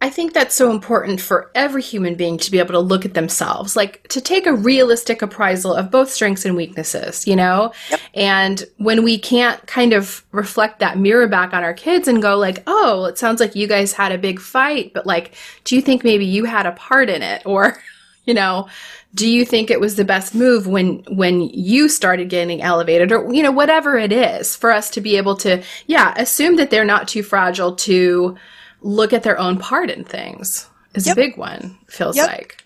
I 0.00 0.10
think 0.10 0.32
that's 0.32 0.54
so 0.54 0.70
important 0.70 1.20
for 1.20 1.50
every 1.56 1.82
human 1.82 2.14
being 2.14 2.38
to 2.38 2.50
be 2.52 2.60
able 2.60 2.74
to 2.74 2.78
look 2.78 3.04
at 3.04 3.14
themselves, 3.14 3.74
like 3.74 4.06
to 4.08 4.20
take 4.20 4.46
a 4.46 4.52
realistic 4.54 5.22
appraisal 5.22 5.74
of 5.74 5.90
both 5.90 6.08
strengths 6.08 6.44
and 6.44 6.54
weaknesses, 6.56 7.26
you 7.26 7.34
know? 7.34 7.72
Yep. 7.90 8.00
And 8.14 8.64
when 8.76 9.02
we 9.02 9.18
can't 9.18 9.66
kind 9.66 9.92
of 9.92 10.24
reflect 10.30 10.78
that 10.78 10.98
mirror 10.98 11.26
back 11.26 11.52
on 11.52 11.64
our 11.64 11.74
kids 11.74 12.06
and 12.06 12.22
go 12.22 12.36
like, 12.38 12.62
"Oh, 12.68 13.06
it 13.06 13.18
sounds 13.18 13.40
like 13.40 13.56
you 13.56 13.66
guys 13.66 13.92
had 13.92 14.12
a 14.12 14.18
big 14.18 14.40
fight, 14.40 14.92
but 14.94 15.04
like 15.04 15.34
do 15.64 15.74
you 15.74 15.82
think 15.82 16.04
maybe 16.04 16.24
you 16.24 16.44
had 16.44 16.64
a 16.64 16.72
part 16.72 17.10
in 17.10 17.22
it?" 17.22 17.42
or 17.44 17.82
you 18.28 18.34
know, 18.34 18.68
do 19.14 19.26
you 19.26 19.46
think 19.46 19.70
it 19.70 19.80
was 19.80 19.96
the 19.96 20.04
best 20.04 20.34
move 20.34 20.66
when 20.66 21.02
when 21.08 21.40
you 21.40 21.88
started 21.88 22.28
getting 22.28 22.60
elevated 22.60 23.10
or 23.10 23.32
you 23.32 23.42
know 23.42 23.50
whatever 23.50 23.96
it 23.96 24.12
is 24.12 24.54
for 24.54 24.70
us 24.70 24.90
to 24.90 25.00
be 25.00 25.16
able 25.16 25.34
to 25.34 25.62
yeah 25.86 26.12
assume 26.16 26.56
that 26.56 26.70
they're 26.70 26.84
not 26.84 27.08
too 27.08 27.22
fragile 27.22 27.74
to 27.74 28.36
look 28.82 29.12
at 29.14 29.22
their 29.22 29.38
own 29.38 29.58
part 29.58 29.90
in 29.90 30.04
things 30.04 30.68
is 30.94 31.06
yep. 31.06 31.14
a 31.14 31.16
big 31.16 31.38
one 31.38 31.78
feels 31.88 32.16
yep. 32.16 32.28
like 32.28 32.62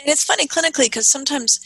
and 0.00 0.08
it's 0.08 0.24
funny 0.24 0.46
clinically 0.46 0.86
because 0.86 1.06
sometimes 1.06 1.60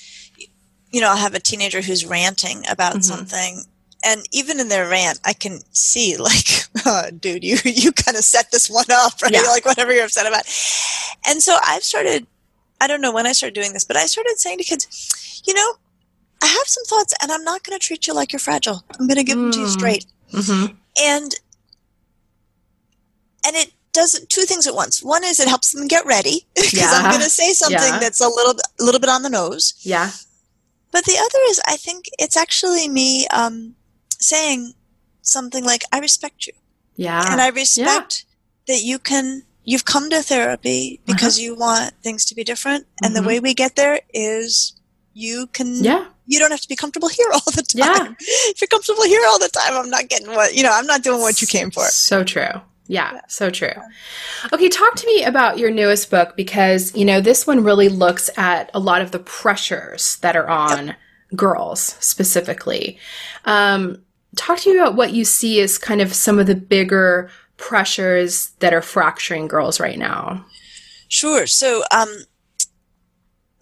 you 0.90 1.00
know 1.00 1.08
i'll 1.08 1.16
have 1.16 1.34
a 1.34 1.40
teenager 1.40 1.80
who's 1.80 2.04
ranting 2.04 2.62
about 2.70 2.92
mm-hmm. 2.92 3.00
something 3.00 3.62
and 4.04 4.20
even 4.32 4.60
in 4.60 4.68
their 4.68 4.88
rant 4.88 5.18
i 5.24 5.32
can 5.32 5.60
see 5.72 6.16
like 6.18 6.66
oh, 6.84 7.08
dude 7.18 7.42
you 7.42 7.56
you 7.64 7.90
kind 7.90 8.18
of 8.18 8.22
set 8.22 8.50
this 8.50 8.68
one 8.68 8.84
up 8.90 9.20
right 9.22 9.32
yeah. 9.32 9.40
like 9.42 9.64
whatever 9.64 9.94
you're 9.94 10.04
upset 10.04 10.26
about 10.26 10.44
and 11.26 11.42
so 11.42 11.56
i've 11.66 11.82
started 11.82 12.26
I 12.82 12.88
don't 12.88 13.00
know 13.00 13.12
when 13.12 13.28
I 13.28 13.32
started 13.32 13.54
doing 13.54 13.72
this, 13.74 13.84
but 13.84 13.96
I 13.96 14.06
started 14.06 14.40
saying 14.40 14.58
to 14.58 14.64
kids, 14.64 15.42
you 15.46 15.54
know, 15.54 15.74
I 16.42 16.46
have 16.46 16.66
some 16.66 16.82
thoughts 16.84 17.14
and 17.22 17.30
I'm 17.30 17.44
not 17.44 17.62
going 17.62 17.78
to 17.78 17.86
treat 17.86 18.08
you 18.08 18.12
like 18.12 18.32
you're 18.32 18.40
fragile. 18.40 18.82
I'm 18.98 19.06
going 19.06 19.18
to 19.18 19.22
give 19.22 19.38
mm. 19.38 19.42
them 19.42 19.52
to 19.52 19.60
you 19.60 19.66
mm. 19.66 19.78
straight. 19.78 20.06
Mm-hmm. 20.32 20.74
And, 21.00 21.34
and 23.46 23.56
it 23.56 23.72
does 23.92 24.18
two 24.28 24.42
things 24.42 24.66
at 24.66 24.74
once. 24.74 25.00
One 25.00 25.22
is 25.22 25.38
it 25.38 25.46
helps 25.46 25.70
them 25.70 25.86
get 25.86 26.04
ready 26.06 26.44
because 26.56 26.72
yeah. 26.72 26.90
I'm 26.92 27.10
going 27.12 27.22
to 27.22 27.30
say 27.30 27.52
something 27.52 27.78
yeah. 27.78 28.00
that's 28.00 28.20
a 28.20 28.26
little, 28.26 28.54
a 28.80 28.82
little 28.82 29.00
bit 29.00 29.10
on 29.10 29.22
the 29.22 29.30
nose. 29.30 29.74
Yeah. 29.82 30.10
But 30.90 31.04
the 31.04 31.16
other 31.16 31.38
is 31.50 31.60
I 31.68 31.76
think 31.76 32.06
it's 32.18 32.36
actually 32.36 32.88
me 32.88 33.28
um, 33.28 33.76
saying 34.18 34.72
something 35.20 35.64
like, 35.64 35.84
I 35.92 36.00
respect 36.00 36.48
you. 36.48 36.52
Yeah. 36.96 37.30
And 37.30 37.40
I 37.40 37.48
respect 37.50 38.24
yeah. 38.66 38.74
that 38.74 38.82
you 38.82 38.98
can 38.98 39.44
you've 39.64 39.84
come 39.84 40.10
to 40.10 40.22
therapy 40.22 41.00
because 41.06 41.38
uh-huh. 41.38 41.44
you 41.44 41.54
want 41.54 41.92
things 42.02 42.24
to 42.24 42.34
be 42.34 42.44
different 42.44 42.86
and 43.02 43.14
mm-hmm. 43.14 43.22
the 43.22 43.28
way 43.28 43.40
we 43.40 43.54
get 43.54 43.76
there 43.76 44.00
is 44.12 44.74
you 45.14 45.46
can 45.52 45.82
yeah 45.82 46.06
you 46.26 46.38
don't 46.38 46.50
have 46.50 46.60
to 46.60 46.68
be 46.68 46.76
comfortable 46.76 47.08
here 47.08 47.28
all 47.32 47.52
the 47.54 47.62
time 47.62 48.06
yeah 48.06 48.14
if 48.20 48.60
you're 48.60 48.68
comfortable 48.68 49.04
here 49.04 49.22
all 49.28 49.38
the 49.38 49.48
time 49.48 49.74
i'm 49.74 49.90
not 49.90 50.08
getting 50.08 50.28
what 50.28 50.54
you 50.54 50.62
know 50.62 50.72
i'm 50.72 50.86
not 50.86 51.02
doing 51.02 51.20
what 51.20 51.40
you 51.40 51.46
came 51.46 51.70
for 51.70 51.84
so 51.86 52.24
true 52.24 52.60
yeah, 52.88 53.20
so 53.26 53.48
true. 53.48 53.72
Okay, 54.52 54.68
talk 54.68 54.96
to 54.96 55.06
me 55.06 55.24
about 55.24 55.56
your 55.56 55.70
newest 55.70 56.10
book 56.10 56.36
because, 56.36 56.94
you 56.94 57.06
know, 57.06 57.22
this 57.22 57.46
one 57.46 57.64
really 57.64 57.88
looks 57.88 58.28
at 58.36 58.70
a 58.74 58.80
lot 58.80 59.00
of 59.00 59.12
the 59.12 59.18
pressures 59.18 60.16
that 60.16 60.36
are 60.36 60.48
on 60.48 60.88
yep. 60.88 60.96
girls 61.34 61.96
specifically. 62.00 62.98
Um, 63.46 64.02
talk 64.36 64.58
to 64.58 64.72
me 64.72 64.78
about 64.78 64.96
what 64.96 65.12
you 65.12 65.24
see 65.24 65.60
as 65.60 65.78
kind 65.78 66.00
of 66.00 66.12
some 66.12 66.38
of 66.38 66.46
the 66.46 66.54
bigger 66.54 67.30
pressures 67.62 68.50
that 68.58 68.74
are 68.74 68.82
fracturing 68.82 69.46
girls 69.46 69.78
right 69.78 69.98
now? 69.98 70.44
Sure. 71.08 71.46
So 71.46 71.84
um, 71.96 72.08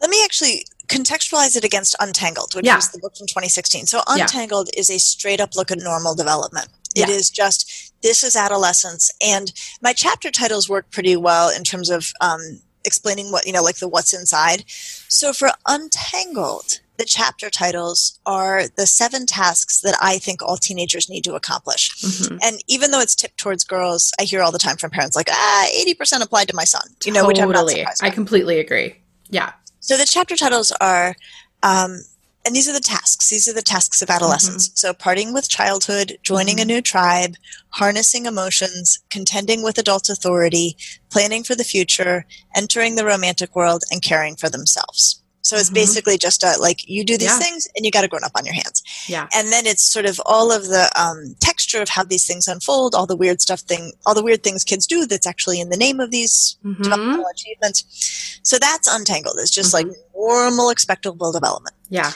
let 0.00 0.10
me 0.10 0.24
actually 0.24 0.64
contextualize 0.88 1.54
it 1.56 1.64
against 1.64 1.94
Untangled, 2.00 2.54
which 2.54 2.64
yeah. 2.64 2.76
was 2.76 2.88
the 2.90 2.98
book 2.98 3.14
from 3.14 3.26
2016. 3.26 3.86
So 3.86 4.00
Untangled 4.08 4.70
yeah. 4.72 4.80
is 4.80 4.90
a 4.90 4.98
straight 4.98 5.40
up 5.40 5.54
look 5.54 5.70
at 5.70 5.78
normal 5.78 6.14
development. 6.14 6.68
It 6.96 7.08
yeah. 7.08 7.14
is 7.14 7.30
just 7.30 7.92
this 8.02 8.24
is 8.24 8.34
adolescence, 8.34 9.12
and 9.22 9.52
my 9.80 9.92
chapter 9.92 10.30
titles 10.30 10.68
work 10.68 10.90
pretty 10.90 11.14
well 11.14 11.48
in 11.54 11.62
terms 11.62 11.88
of 11.88 12.12
um, 12.20 12.40
explaining 12.84 13.30
what 13.30 13.46
you 13.46 13.52
know, 13.52 13.62
like 13.62 13.76
the 13.76 13.86
what's 13.86 14.12
inside. 14.12 14.64
So 14.66 15.32
for 15.32 15.50
Untangled, 15.68 16.80
the 17.00 17.06
chapter 17.06 17.48
titles 17.48 18.20
are 18.26 18.68
the 18.76 18.86
seven 18.86 19.24
tasks 19.24 19.80
that 19.80 19.96
I 20.02 20.18
think 20.18 20.42
all 20.42 20.58
teenagers 20.58 21.08
need 21.08 21.24
to 21.24 21.34
accomplish. 21.34 21.96
Mm-hmm. 22.02 22.36
And 22.42 22.62
even 22.68 22.90
though 22.90 23.00
it's 23.00 23.14
tipped 23.14 23.38
towards 23.38 23.64
girls, 23.64 24.12
I 24.20 24.24
hear 24.24 24.42
all 24.42 24.52
the 24.52 24.58
time 24.58 24.76
from 24.76 24.90
parents 24.90 25.16
like, 25.16 25.30
ah, 25.30 25.66
80% 25.74 26.22
applied 26.22 26.48
to 26.48 26.54
my 26.54 26.64
son, 26.64 26.82
you 27.06 27.12
know, 27.12 27.22
totally. 27.22 27.32
which 27.32 27.40
I'm 27.40 27.52
not 27.52 27.70
surprised 27.70 28.04
I 28.04 28.10
completely 28.10 28.60
agree. 28.60 28.96
Yeah. 29.30 29.52
So 29.80 29.96
the 29.96 30.04
chapter 30.04 30.36
titles 30.36 30.72
are, 30.72 31.16
um, 31.62 32.02
and 32.44 32.54
these 32.54 32.68
are 32.68 32.74
the 32.74 32.80
tasks. 32.80 33.30
These 33.30 33.48
are 33.48 33.54
the 33.54 33.62
tasks 33.62 34.02
of 34.02 34.10
adolescence. 34.10 34.68
Mm-hmm. 34.68 34.76
So, 34.76 34.94
parting 34.94 35.34
with 35.34 35.50
childhood, 35.50 36.18
joining 36.22 36.56
mm-hmm. 36.56 36.70
a 36.70 36.72
new 36.72 36.80
tribe, 36.80 37.34
harnessing 37.68 38.24
emotions, 38.24 38.98
contending 39.10 39.62
with 39.62 39.76
adult 39.76 40.08
authority, 40.08 40.76
planning 41.10 41.44
for 41.44 41.54
the 41.54 41.64
future, 41.64 42.24
entering 42.56 42.96
the 42.96 43.04
romantic 43.04 43.54
world, 43.54 43.84
and 43.90 44.00
caring 44.00 44.36
for 44.36 44.48
themselves. 44.48 45.19
So 45.42 45.56
it's 45.56 45.66
mm-hmm. 45.66 45.74
basically 45.74 46.18
just 46.18 46.42
a, 46.42 46.56
like 46.60 46.88
you 46.88 47.04
do 47.04 47.16
these 47.16 47.28
yeah. 47.28 47.38
things 47.38 47.66
and 47.74 47.84
you 47.84 47.90
got 47.90 48.02
to 48.02 48.08
grown 48.08 48.24
up 48.24 48.32
on 48.36 48.44
your 48.44 48.54
hands. 48.54 48.82
Yeah. 49.08 49.26
And 49.34 49.50
then 49.50 49.66
it's 49.66 49.82
sort 49.82 50.06
of 50.06 50.20
all 50.26 50.52
of 50.52 50.64
the 50.64 50.90
um, 51.00 51.34
texture 51.40 51.80
of 51.80 51.88
how 51.88 52.04
these 52.04 52.26
things 52.26 52.46
unfold, 52.46 52.94
all 52.94 53.06
the 53.06 53.16
weird 53.16 53.40
stuff 53.40 53.60
thing, 53.60 53.92
all 54.06 54.14
the 54.14 54.22
weird 54.22 54.42
things 54.42 54.64
kids 54.64 54.86
do 54.86 55.06
that's 55.06 55.26
actually 55.26 55.60
in 55.60 55.70
the 55.70 55.76
name 55.76 56.00
of 56.00 56.10
these 56.10 56.56
mm-hmm. 56.64 56.82
developmental 56.82 57.26
achievements. 57.32 58.40
So 58.42 58.58
that's 58.58 58.92
untangled. 58.92 59.36
It's 59.40 59.50
just 59.50 59.74
mm-hmm. 59.74 59.88
like 59.88 59.98
normal, 60.14 60.70
expectable 60.70 61.32
development. 61.32 61.74
Yeah. 61.88 62.12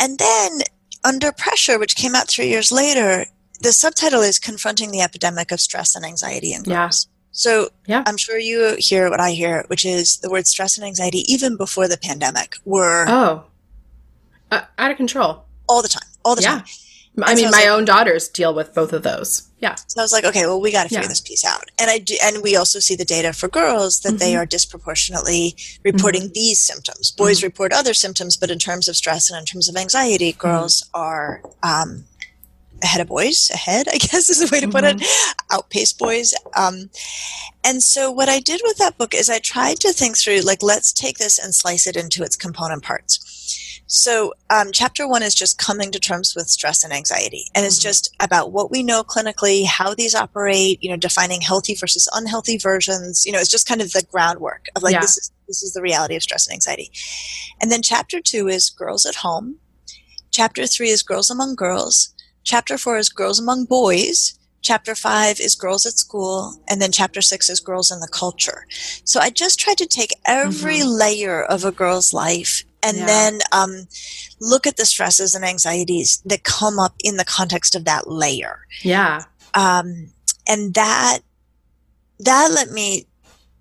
And 0.00 0.18
then 0.18 0.60
under 1.04 1.32
pressure, 1.32 1.78
which 1.78 1.96
came 1.96 2.14
out 2.14 2.28
three 2.28 2.48
years 2.48 2.70
later, 2.70 3.26
the 3.60 3.72
subtitle 3.72 4.20
is 4.22 4.38
confronting 4.38 4.92
the 4.92 5.00
epidemic 5.00 5.50
of 5.50 5.60
stress 5.60 5.96
and 5.96 6.04
anxiety 6.04 6.52
in 6.52 6.62
girls. 6.62 7.08
Yeah. 7.08 7.17
So 7.38 7.68
yeah. 7.86 8.02
I'm 8.04 8.16
sure 8.16 8.36
you 8.36 8.74
hear 8.80 9.08
what 9.10 9.20
I 9.20 9.30
hear, 9.30 9.64
which 9.68 9.84
is 9.84 10.18
the 10.18 10.28
word 10.28 10.48
stress 10.48 10.76
and 10.76 10.84
anxiety, 10.84 11.18
even 11.32 11.56
before 11.56 11.86
the 11.86 11.96
pandemic, 11.96 12.56
were 12.64 13.06
oh 13.08 13.44
uh, 14.50 14.62
out 14.76 14.90
of 14.90 14.96
control 14.96 15.44
all 15.68 15.80
the 15.80 15.88
time, 15.88 16.08
all 16.24 16.34
the 16.34 16.42
yeah. 16.42 16.58
time. 16.58 16.64
I 17.22 17.34
mean, 17.34 17.50
my 17.50 17.58
like, 17.58 17.68
own 17.68 17.84
daughters 17.84 18.28
deal 18.28 18.54
with 18.54 18.74
both 18.74 18.92
of 18.92 19.04
those. 19.04 19.48
Yeah. 19.60 19.76
So 19.76 20.00
I 20.00 20.04
was 20.04 20.12
like, 20.12 20.24
okay, 20.24 20.46
well, 20.46 20.60
we 20.60 20.72
got 20.72 20.84
to 20.84 20.88
figure 20.88 21.02
yeah. 21.02 21.08
this 21.08 21.20
piece 21.20 21.44
out. 21.44 21.64
And 21.78 21.90
I 21.90 21.98
do, 21.98 22.16
and 22.22 22.42
we 22.42 22.56
also 22.56 22.78
see 22.78 22.94
the 22.94 23.04
data 23.04 23.32
for 23.32 23.48
girls 23.48 24.00
that 24.00 24.10
mm-hmm. 24.10 24.18
they 24.18 24.36
are 24.36 24.46
disproportionately 24.46 25.56
reporting 25.84 26.22
mm-hmm. 26.22 26.32
these 26.34 26.60
symptoms. 26.60 27.10
Boys 27.10 27.38
mm-hmm. 27.38 27.46
report 27.46 27.72
other 27.72 27.94
symptoms, 27.94 28.36
but 28.36 28.50
in 28.50 28.58
terms 28.58 28.88
of 28.88 28.96
stress 28.96 29.30
and 29.30 29.38
in 29.38 29.44
terms 29.44 29.68
of 29.68 29.76
anxiety, 29.76 30.32
mm-hmm. 30.32 30.40
girls 30.40 30.88
are 30.94 31.42
um, 31.62 32.04
ahead 32.82 33.00
of 33.00 33.08
boys. 33.08 33.50
Ahead, 33.52 33.88
I 33.92 33.98
guess 33.98 34.30
is 34.30 34.38
the 34.38 34.54
way 34.54 34.60
to 34.60 34.68
put 34.68 34.84
it. 34.84 34.96
Mm-hmm. 34.96 35.56
Outpace 35.56 35.92
boys. 35.92 36.34
Um, 36.56 36.90
and 37.64 37.82
so 37.82 38.10
what 38.10 38.28
I 38.28 38.40
did 38.40 38.60
with 38.64 38.78
that 38.78 38.98
book 38.98 39.14
is 39.14 39.28
I 39.28 39.38
tried 39.38 39.80
to 39.80 39.92
think 39.92 40.16
through, 40.16 40.40
like, 40.40 40.62
let's 40.62 40.92
take 40.92 41.18
this 41.18 41.38
and 41.38 41.54
slice 41.54 41.86
it 41.86 41.96
into 41.96 42.22
its 42.22 42.36
component 42.36 42.82
parts. 42.82 43.24
So, 43.90 44.34
um, 44.50 44.70
chapter 44.70 45.08
one 45.08 45.22
is 45.22 45.34
just 45.34 45.56
coming 45.56 45.90
to 45.92 45.98
terms 45.98 46.34
with 46.36 46.50
stress 46.50 46.84
and 46.84 46.92
anxiety. 46.92 47.46
And 47.54 47.64
it's 47.64 47.78
mm-hmm. 47.78 47.88
just 47.88 48.14
about 48.20 48.52
what 48.52 48.70
we 48.70 48.82
know 48.82 49.02
clinically, 49.02 49.64
how 49.64 49.94
these 49.94 50.14
operate, 50.14 50.82
you 50.82 50.90
know, 50.90 50.96
defining 50.96 51.40
healthy 51.40 51.74
versus 51.74 52.06
unhealthy 52.12 52.58
versions. 52.58 53.24
You 53.24 53.32
know, 53.32 53.38
it's 53.38 53.50
just 53.50 53.66
kind 53.66 53.80
of 53.80 53.92
the 53.92 54.04
groundwork 54.12 54.66
of 54.76 54.82
like, 54.82 54.92
yeah. 54.92 55.00
this 55.00 55.16
is, 55.16 55.32
this 55.46 55.62
is 55.62 55.72
the 55.72 55.80
reality 55.80 56.16
of 56.16 56.22
stress 56.22 56.46
and 56.46 56.52
anxiety. 56.52 56.90
And 57.62 57.72
then 57.72 57.80
chapter 57.80 58.20
two 58.20 58.46
is 58.46 58.68
girls 58.68 59.06
at 59.06 59.16
home. 59.16 59.56
Chapter 60.30 60.66
three 60.66 60.90
is 60.90 61.02
girls 61.02 61.30
among 61.30 61.54
girls. 61.54 62.14
Chapter 62.48 62.78
four 62.78 62.96
is 62.96 63.10
girls 63.10 63.38
among 63.38 63.66
boys. 63.66 64.38
Chapter 64.62 64.94
five 64.94 65.38
is 65.38 65.54
girls 65.54 65.84
at 65.84 65.98
school. 65.98 66.58
And 66.66 66.80
then 66.80 66.90
chapter 66.90 67.20
six 67.20 67.50
is 67.50 67.60
girls 67.60 67.92
in 67.92 68.00
the 68.00 68.08
culture. 68.08 68.64
So 69.04 69.20
I 69.20 69.28
just 69.28 69.60
tried 69.60 69.76
to 69.76 69.86
take 69.86 70.14
every 70.24 70.78
mm-hmm. 70.78 70.88
layer 70.88 71.44
of 71.44 71.66
a 71.66 71.70
girl's 71.70 72.14
life 72.14 72.64
and 72.82 72.96
yeah. 72.96 73.04
then 73.04 73.40
um, 73.52 73.86
look 74.40 74.66
at 74.66 74.78
the 74.78 74.86
stresses 74.86 75.34
and 75.34 75.44
anxieties 75.44 76.22
that 76.24 76.44
come 76.44 76.78
up 76.78 76.94
in 77.04 77.18
the 77.18 77.24
context 77.26 77.74
of 77.74 77.84
that 77.84 78.08
layer. 78.08 78.60
Yeah. 78.80 79.24
Um, 79.52 80.12
and 80.48 80.72
that 80.72 81.18
that 82.20 82.50
let 82.50 82.70
me 82.70 83.04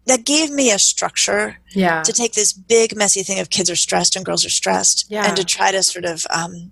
that 0.06 0.24
gave 0.24 0.50
me 0.50 0.72
a 0.72 0.80
structure 0.80 1.58
yeah. 1.72 2.04
to 2.04 2.14
take 2.14 2.36
this 2.36 2.54
big 2.54 2.96
messy 2.96 3.22
thing 3.22 3.40
of 3.40 3.50
kids 3.50 3.70
are 3.70 3.76
stressed 3.76 4.16
and 4.16 4.24
girls 4.24 4.46
are 4.46 4.50
stressed 4.50 5.08
yeah. 5.10 5.28
and 5.28 5.36
to 5.36 5.44
try 5.44 5.72
to 5.72 5.84
sort 5.84 6.06
of 6.06 6.26
um, 6.30 6.72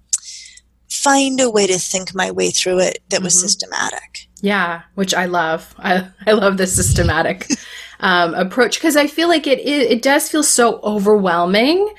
find 1.04 1.40
a 1.40 1.50
way 1.50 1.68
to 1.68 1.78
think 1.78 2.14
my 2.14 2.32
way 2.32 2.52
through 2.52 2.80
it 2.80 3.04
that 3.10 3.22
was 3.22 3.36
mm-hmm. 3.36 3.48
systematic 3.48 4.28
yeah 4.42 4.82
which 4.96 5.14
i 5.14 5.26
love 5.26 5.74
i, 5.80 6.08
I 6.26 6.34
love 6.34 6.58
the 6.58 6.68
systematic 6.68 7.48
um, 8.00 8.34
approach 8.34 8.78
because 8.78 8.96
i 8.96 9.08
feel 9.08 9.28
like 9.28 9.48
it, 9.48 9.60
it, 9.60 9.92
it 9.92 10.02
does 10.02 10.30
feel 10.30 10.44
so 10.44 10.80
overwhelming 10.82 11.94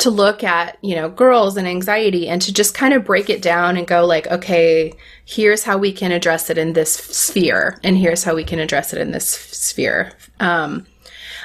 to 0.00 0.10
look 0.10 0.42
at, 0.42 0.78
you 0.80 0.96
know, 0.96 1.10
girls 1.10 1.58
and 1.58 1.68
anxiety 1.68 2.26
and 2.26 2.40
to 2.40 2.52
just 2.52 2.74
kind 2.74 2.94
of 2.94 3.04
break 3.04 3.28
it 3.28 3.42
down 3.42 3.76
and 3.76 3.86
go 3.86 4.06
like, 4.06 4.26
okay, 4.28 4.94
here's 5.26 5.62
how 5.62 5.76
we 5.76 5.92
can 5.92 6.10
address 6.10 6.48
it 6.48 6.56
in 6.56 6.72
this 6.72 6.92
sphere 6.92 7.78
and 7.84 7.98
here's 7.98 8.24
how 8.24 8.34
we 8.34 8.42
can 8.42 8.58
address 8.58 8.94
it 8.94 9.00
in 9.00 9.10
this 9.10 9.28
sphere. 9.28 10.12
Um, 10.40 10.86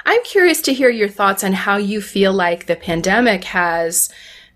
I'm 0.05 0.23
curious 0.23 0.61
to 0.61 0.73
hear 0.73 0.89
your 0.89 1.09
thoughts 1.09 1.43
on 1.43 1.51
how 1.51 1.77
you 1.77 1.99
feel 1.99 2.31
like 2.31 2.65
the 2.65 2.77
pandemic 2.77 3.43
has 3.43 4.09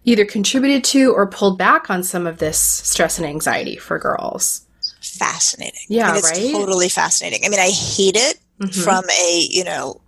either 0.09 0.25
contributed 0.25 0.83
to 0.83 1.13
or 1.13 1.27
pulled 1.27 1.57
back 1.57 1.89
on 1.89 2.03
some 2.03 2.25
of 2.25 2.39
this 2.39 2.57
stress 2.57 3.19
and 3.19 3.27
anxiety 3.27 3.75
for 3.75 3.99
girls. 3.99 4.65
Fascinating. 5.01 5.79
Yeah, 5.87 6.11
I 6.11 6.17
it's 6.17 6.31
right? 6.31 6.51
totally 6.51 6.89
fascinating. 6.89 7.45
I 7.45 7.49
mean, 7.49 7.59
I 7.59 7.69
hate 7.69 8.15
it 8.15 8.39
mm-hmm. 8.59 8.81
from 8.81 9.03
a, 9.09 9.47
you 9.49 9.63
know, 9.63 10.01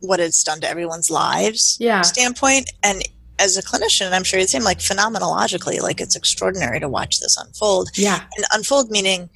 what 0.00 0.20
it's 0.20 0.44
done 0.44 0.60
to 0.60 0.68
everyone's 0.68 1.10
lives 1.10 1.76
yeah. 1.80 2.02
standpoint. 2.02 2.70
And 2.84 3.02
as 3.40 3.56
a 3.56 3.62
clinician, 3.62 4.12
I'm 4.12 4.22
sure 4.22 4.38
you'd 4.38 4.48
seem 4.48 4.62
like 4.62 4.78
phenomenologically, 4.78 5.80
like 5.80 6.00
it's 6.00 6.14
extraordinary 6.14 6.78
to 6.78 6.88
watch 6.88 7.18
this 7.18 7.36
unfold. 7.36 7.90
Yeah. 7.94 8.22
And 8.36 8.46
unfold 8.52 8.90
meaning 8.90 9.28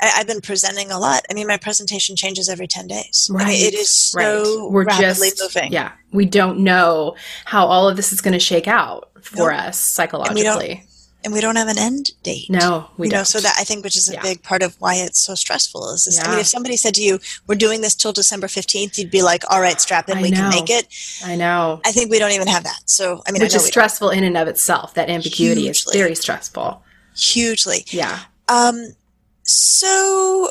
I, 0.00 0.06
have 0.06 0.26
been 0.26 0.40
presenting 0.40 0.90
a 0.90 0.98
lot. 0.98 1.22
I 1.30 1.34
mean, 1.34 1.46
my 1.46 1.58
presentation 1.58 2.16
changes 2.16 2.48
every 2.48 2.66
10 2.66 2.86
days. 2.86 3.30
Right. 3.30 3.46
I 3.46 3.50
mean, 3.50 3.66
it 3.66 3.74
is 3.74 3.88
so 3.88 4.62
right. 4.64 4.72
We're 4.72 4.84
rapidly 4.84 5.30
just, 5.30 5.54
moving. 5.54 5.72
Yeah. 5.72 5.92
We 6.12 6.24
don't 6.24 6.60
know 6.60 7.16
how 7.44 7.66
all 7.66 7.88
of 7.88 7.96
this 7.96 8.12
is 8.12 8.22
going 8.22 8.32
to 8.32 8.40
shake 8.40 8.68
out 8.68 9.10
for 9.26 9.50
nope. 9.50 9.60
us 9.60 9.78
psychologically 9.78 10.86
and 11.26 11.34
we 11.34 11.40
don't 11.40 11.56
have 11.56 11.66
an 11.66 11.76
end 11.76 12.12
date. 12.22 12.48
No, 12.48 12.88
we 12.96 13.08
you 13.08 13.10
don't. 13.10 13.20
know. 13.20 13.24
So 13.24 13.40
that 13.40 13.56
I 13.58 13.64
think, 13.64 13.82
which 13.82 13.96
is 13.96 14.08
a 14.08 14.12
yeah. 14.12 14.22
big 14.22 14.44
part 14.44 14.62
of 14.62 14.80
why 14.80 14.94
it's 14.94 15.18
so 15.18 15.34
stressful, 15.34 15.90
is 15.90 16.04
this. 16.04 16.18
Yeah. 16.18 16.28
I 16.28 16.30
mean, 16.30 16.38
if 16.38 16.46
somebody 16.46 16.76
said 16.76 16.94
to 16.94 17.02
you, 17.02 17.18
"We're 17.48 17.56
doing 17.56 17.80
this 17.80 17.96
till 17.96 18.12
December 18.12 18.46
fifteenth, 18.46 18.96
you'd 18.96 19.10
be 19.10 19.22
like, 19.22 19.42
"All 19.50 19.60
right, 19.60 19.80
strap 19.80 20.08
in, 20.08 20.18
I 20.18 20.22
we 20.22 20.30
know. 20.30 20.36
can 20.36 20.50
make 20.50 20.70
it." 20.70 20.86
I 21.24 21.34
know. 21.34 21.80
I 21.84 21.90
think 21.90 22.12
we 22.12 22.20
don't 22.20 22.30
even 22.30 22.46
have 22.46 22.62
that. 22.62 22.78
So 22.84 23.22
I 23.26 23.32
mean, 23.32 23.42
which 23.42 23.54
I 23.54 23.56
is 23.56 23.66
stressful 23.66 24.10
don't. 24.10 24.18
in 24.18 24.24
and 24.24 24.36
of 24.36 24.46
itself. 24.46 24.94
That 24.94 25.10
ambiguity 25.10 25.62
Hugely. 25.62 25.90
is 25.90 25.96
very 25.96 26.14
stressful. 26.14 26.80
Hugely. 27.16 27.84
Yeah. 27.88 28.20
Um. 28.48 28.94
So 29.42 30.50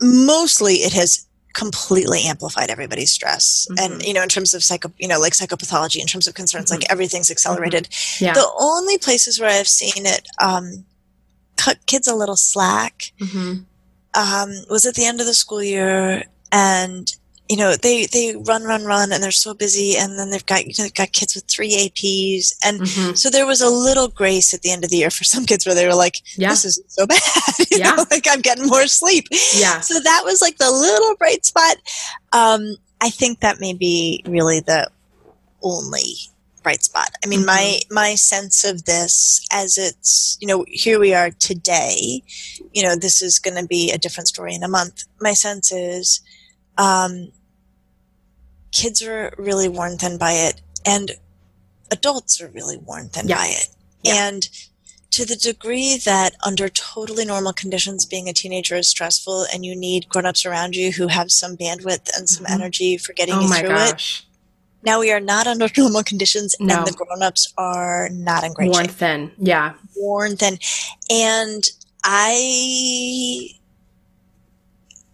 mostly, 0.00 0.76
it 0.76 0.94
has 0.94 1.26
completely 1.52 2.22
amplified 2.24 2.70
everybody's 2.70 3.12
stress 3.12 3.66
mm-hmm. 3.70 3.92
and 3.92 4.02
you 4.02 4.12
know 4.12 4.22
in 4.22 4.28
terms 4.28 4.54
of 4.54 4.62
psycho 4.62 4.92
you 4.98 5.08
know 5.08 5.18
like 5.18 5.32
psychopathology 5.32 6.00
in 6.00 6.06
terms 6.06 6.26
of 6.26 6.34
concerns 6.34 6.70
mm-hmm. 6.70 6.80
like 6.80 6.90
everything's 6.90 7.30
accelerated 7.30 7.84
mm-hmm. 7.84 8.24
yeah. 8.24 8.32
the 8.32 8.50
only 8.58 8.98
places 8.98 9.40
where 9.40 9.50
i've 9.50 9.68
seen 9.68 10.06
it 10.06 10.26
um, 10.40 10.84
cut 11.56 11.84
kids 11.86 12.06
a 12.08 12.14
little 12.14 12.36
slack 12.36 13.12
mm-hmm. 13.20 13.62
um, 14.14 14.50
was 14.70 14.84
at 14.84 14.94
the 14.94 15.04
end 15.04 15.20
of 15.20 15.26
the 15.26 15.34
school 15.34 15.62
year 15.62 16.24
and 16.50 17.16
you 17.48 17.56
know 17.56 17.74
they 17.76 18.06
they 18.06 18.34
run 18.46 18.64
run 18.64 18.84
run 18.84 19.12
and 19.12 19.22
they're 19.22 19.30
so 19.30 19.52
busy 19.52 19.96
and 19.96 20.18
then 20.18 20.30
they've 20.30 20.46
got 20.46 20.64
you 20.64 20.72
know, 20.78 20.84
they've 20.84 20.94
got 20.94 21.12
kids 21.12 21.34
with 21.34 21.44
three 21.44 21.72
aps 21.72 22.54
and 22.64 22.80
mm-hmm. 22.80 23.14
so 23.14 23.30
there 23.30 23.46
was 23.46 23.60
a 23.60 23.68
little 23.68 24.08
grace 24.08 24.54
at 24.54 24.62
the 24.62 24.70
end 24.70 24.84
of 24.84 24.90
the 24.90 24.96
year 24.96 25.10
for 25.10 25.24
some 25.24 25.44
kids 25.44 25.66
where 25.66 25.74
they 25.74 25.86
were 25.86 25.94
like 25.94 26.22
yeah. 26.36 26.50
this 26.50 26.64
isn't 26.64 26.90
so 26.90 27.06
bad 27.06 27.20
you 27.70 27.78
yeah. 27.78 27.90
know 27.90 28.04
like 28.10 28.26
i'm 28.30 28.40
getting 28.40 28.66
more 28.66 28.86
sleep 28.86 29.26
yeah 29.54 29.80
so 29.80 29.98
that 30.00 30.22
was 30.24 30.40
like 30.40 30.56
the 30.58 30.70
little 30.70 31.16
bright 31.16 31.44
spot 31.44 31.76
um 32.32 32.76
i 33.00 33.10
think 33.10 33.40
that 33.40 33.60
may 33.60 33.74
be 33.74 34.22
really 34.26 34.60
the 34.60 34.88
only 35.62 36.14
bright 36.62 36.84
spot 36.84 37.10
i 37.24 37.28
mean 37.28 37.40
mm-hmm. 37.40 37.46
my 37.46 37.80
my 37.90 38.14
sense 38.14 38.64
of 38.64 38.84
this 38.84 39.44
as 39.52 39.76
it's 39.76 40.38
you 40.40 40.46
know 40.46 40.64
here 40.68 41.00
we 41.00 41.12
are 41.12 41.30
today 41.30 42.22
you 42.72 42.82
know 42.82 42.94
this 42.94 43.20
is 43.20 43.40
going 43.40 43.60
to 43.60 43.66
be 43.66 43.90
a 43.90 43.98
different 43.98 44.28
story 44.28 44.54
in 44.54 44.62
a 44.62 44.68
month 44.68 45.02
my 45.20 45.32
sense 45.32 45.72
is 45.72 46.20
um, 46.78 47.32
kids 48.72 49.02
are 49.02 49.34
really 49.38 49.68
worn 49.68 49.98
thin 49.98 50.18
by 50.18 50.32
it, 50.32 50.60
and 50.84 51.12
adults 51.90 52.40
are 52.40 52.48
really 52.48 52.76
worn 52.76 53.08
thin 53.08 53.28
yeah. 53.28 53.36
by 53.36 53.46
it. 53.46 53.68
Yeah. 54.02 54.28
And 54.28 54.48
to 55.12 55.26
the 55.26 55.36
degree 55.36 55.98
that 55.98 56.34
under 56.44 56.68
totally 56.70 57.24
normal 57.24 57.52
conditions, 57.52 58.06
being 58.06 58.28
a 58.28 58.32
teenager 58.32 58.76
is 58.76 58.88
stressful, 58.88 59.46
and 59.52 59.64
you 59.64 59.76
need 59.76 60.08
grown-ups 60.08 60.46
around 60.46 60.74
you 60.74 60.90
who 60.90 61.06
have 61.06 61.30
some 61.30 61.56
bandwidth 61.56 62.08
and 62.16 62.28
some 62.28 62.44
mm-hmm. 62.46 62.54
energy 62.54 62.96
for 62.96 63.12
getting 63.12 63.34
oh 63.34 63.42
you 63.42 63.48
through 63.48 63.68
gosh. 63.68 64.20
it. 64.20 64.26
Now 64.84 64.98
we 64.98 65.12
are 65.12 65.20
not 65.20 65.46
under 65.46 65.68
normal 65.76 66.02
conditions, 66.02 66.56
no. 66.58 66.78
and 66.78 66.86
the 66.86 66.92
grown-ups 66.92 67.52
are 67.58 68.08
not 68.10 68.42
in 68.42 68.54
great 68.54 68.70
worn 68.70 68.86
shape. 68.86 69.00
Worn 69.00 69.28
thin, 69.28 69.32
yeah, 69.38 69.74
worn 69.94 70.36
thin, 70.36 70.58
and 71.10 71.62
I 72.04 73.50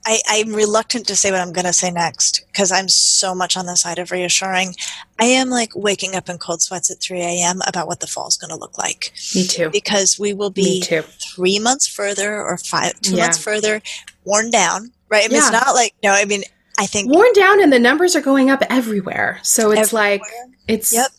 I, 0.08 0.20
I'm 0.26 0.54
reluctant 0.54 1.06
to 1.08 1.16
say 1.16 1.30
what 1.30 1.42
I'm 1.42 1.52
going 1.52 1.66
to 1.66 1.72
say 1.74 1.90
next 1.90 2.46
because 2.46 2.72
I'm 2.72 2.88
so 2.88 3.34
much 3.34 3.58
on 3.58 3.66
the 3.66 3.76
side 3.76 3.98
of 3.98 4.10
reassuring. 4.10 4.74
I 5.18 5.26
am 5.26 5.50
like 5.50 5.76
waking 5.76 6.14
up 6.14 6.30
in 6.30 6.38
cold 6.38 6.62
sweats 6.62 6.90
at 6.90 6.98
3 6.98 7.20
a.m. 7.20 7.60
about 7.66 7.88
what 7.88 8.00
the 8.00 8.06
fall 8.06 8.26
is 8.26 8.38
going 8.38 8.48
to 8.48 8.56
look 8.56 8.78
like. 8.78 9.12
Me 9.34 9.46
too. 9.46 9.68
Because 9.68 10.18
we 10.18 10.32
will 10.32 10.48
be 10.48 10.80
three 10.80 11.58
months 11.58 11.86
further 11.86 12.42
or 12.42 12.56
five, 12.56 12.98
two 13.02 13.16
yeah. 13.16 13.24
months 13.24 13.36
further, 13.36 13.82
worn 14.24 14.50
down, 14.50 14.92
right? 15.10 15.26
I 15.26 15.28
mean, 15.28 15.36
yeah. 15.36 15.38
It's 15.40 15.52
not 15.52 15.74
like, 15.74 15.94
no, 16.02 16.12
I 16.12 16.24
mean, 16.24 16.42
I 16.78 16.86
think. 16.86 17.12
Worn 17.12 17.34
down 17.34 17.62
and 17.62 17.70
the 17.70 17.78
numbers 17.78 18.16
are 18.16 18.22
going 18.22 18.48
up 18.48 18.62
everywhere. 18.70 19.40
So 19.42 19.72
it's 19.72 19.92
everywhere. 19.92 20.10
like, 20.10 20.22
it's. 20.66 20.94
Yep. 20.94 21.10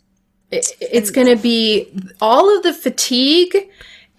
It, 0.49 0.65
it's 0.82 1.12
going 1.12 1.28
to 1.28 1.36
be 1.36 1.93
all 2.19 2.58
of 2.58 2.63
the 2.63 2.73
fatigue 2.73 3.69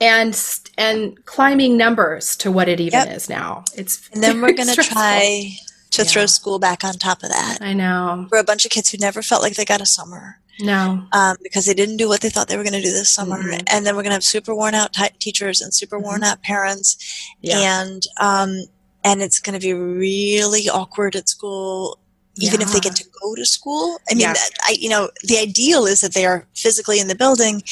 and 0.01 0.61
and 0.79 1.25
climbing 1.27 1.77
numbers 1.77 2.37
to 2.37 2.51
what 2.51 2.69
it 2.69 2.81
even 2.81 3.07
yep. 3.07 3.17
is 3.17 3.29
now. 3.29 3.65
It's 3.75 4.09
and 4.13 4.23
then 4.23 4.41
we're 4.41 4.53
going 4.53 4.69
to 4.69 4.83
try 4.83 5.51
to 5.91 6.03
yeah. 6.03 6.09
throw 6.09 6.27
school 6.27 6.59
back 6.59 6.85
on 6.85 6.95
top 6.95 7.23
of 7.23 7.29
that. 7.29 7.59
I 7.61 7.73
know 7.73 8.27
for 8.29 8.39
a 8.39 8.45
bunch 8.45 8.65
of 8.65 8.71
kids 8.71 8.91
who 8.91 8.99
never 8.99 9.23
felt 9.23 9.43
like 9.43 9.55
they 9.55 9.65
got 9.65 9.81
a 9.81 9.87
summer. 9.87 10.39
No, 10.63 11.03
um, 11.13 11.37
because 11.43 11.65
they 11.65 11.73
didn't 11.73 11.97
do 11.97 12.07
what 12.07 12.21
they 12.21 12.29
thought 12.29 12.49
they 12.49 12.57
were 12.59 12.63
going 12.63 12.75
to 12.75 12.83
do 12.83 12.93
this 12.93 13.09
summer, 13.09 13.43
mm-hmm. 13.43 13.65
and 13.69 13.87
then 13.87 13.97
we're 13.97 14.03
going 14.03 14.11
to 14.11 14.17
have 14.17 14.25
super 14.25 14.55
worn 14.55 14.75
out 14.75 14.93
t- 14.93 15.09
teachers 15.19 15.63
and 15.63 15.73
super 15.73 15.97
mm-hmm. 15.97 16.05
worn 16.05 16.23
out 16.23 16.43
parents, 16.43 16.99
yeah. 17.41 17.81
and 17.81 18.03
um, 18.21 18.65
and 19.03 19.23
it's 19.23 19.39
going 19.39 19.59
to 19.59 19.65
be 19.65 19.73
really 19.73 20.69
awkward 20.69 21.17
at 21.17 21.31
school 21.31 21.99
even 22.37 22.61
yeah. 22.61 22.67
if 22.67 22.73
they 22.73 22.81
get 22.81 22.97
to 22.97 23.05
go 23.23 23.35
to 23.35 23.45
school. 23.45 23.99
I 24.11 24.15
mean, 24.15 24.23
yeah. 24.23 24.35
I, 24.63 24.77
you 24.79 24.89
know, 24.89 25.11
the 25.25 25.39
ideal 25.39 25.85
is 25.85 26.01
that 26.01 26.15
they 26.15 26.25
are 26.25 26.47
physically 26.55 27.01
in 27.01 27.09
the 27.09 27.15
building 27.15 27.63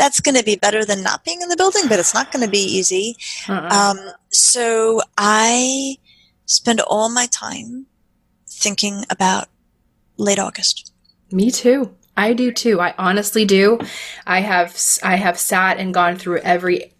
that's 0.00 0.18
going 0.18 0.34
to 0.34 0.42
be 0.42 0.56
better 0.56 0.82
than 0.82 1.02
not 1.02 1.24
being 1.26 1.42
in 1.42 1.50
the 1.50 1.56
building, 1.56 1.82
but 1.86 1.98
it's 1.98 2.14
not 2.14 2.32
going 2.32 2.42
to 2.42 2.50
be 2.50 2.58
easy. 2.58 3.16
Um, 3.48 3.98
so 4.30 5.02
I 5.18 5.96
spend 6.46 6.80
all 6.80 7.10
my 7.10 7.26
time 7.26 7.84
thinking 8.48 9.04
about 9.10 9.48
late 10.16 10.38
August. 10.38 10.94
Me 11.30 11.50
too. 11.50 11.94
I 12.16 12.32
do 12.32 12.50
too. 12.50 12.80
I 12.80 12.94
honestly 12.96 13.44
do. 13.44 13.78
I 14.26 14.40
have 14.40 14.74
I 15.02 15.16
have 15.16 15.38
sat 15.38 15.76
and 15.76 15.92
gone 15.92 16.16
through 16.16 16.38
every 16.38 16.94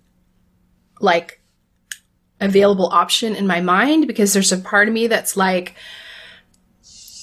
like 1.00 1.40
available 2.40 2.88
option 2.92 3.34
in 3.34 3.46
my 3.46 3.60
mind 3.60 4.06
because 4.06 4.34
there's 4.34 4.52
a 4.52 4.58
part 4.58 4.88
of 4.88 4.94
me 4.94 5.06
that's 5.06 5.36
like, 5.36 5.74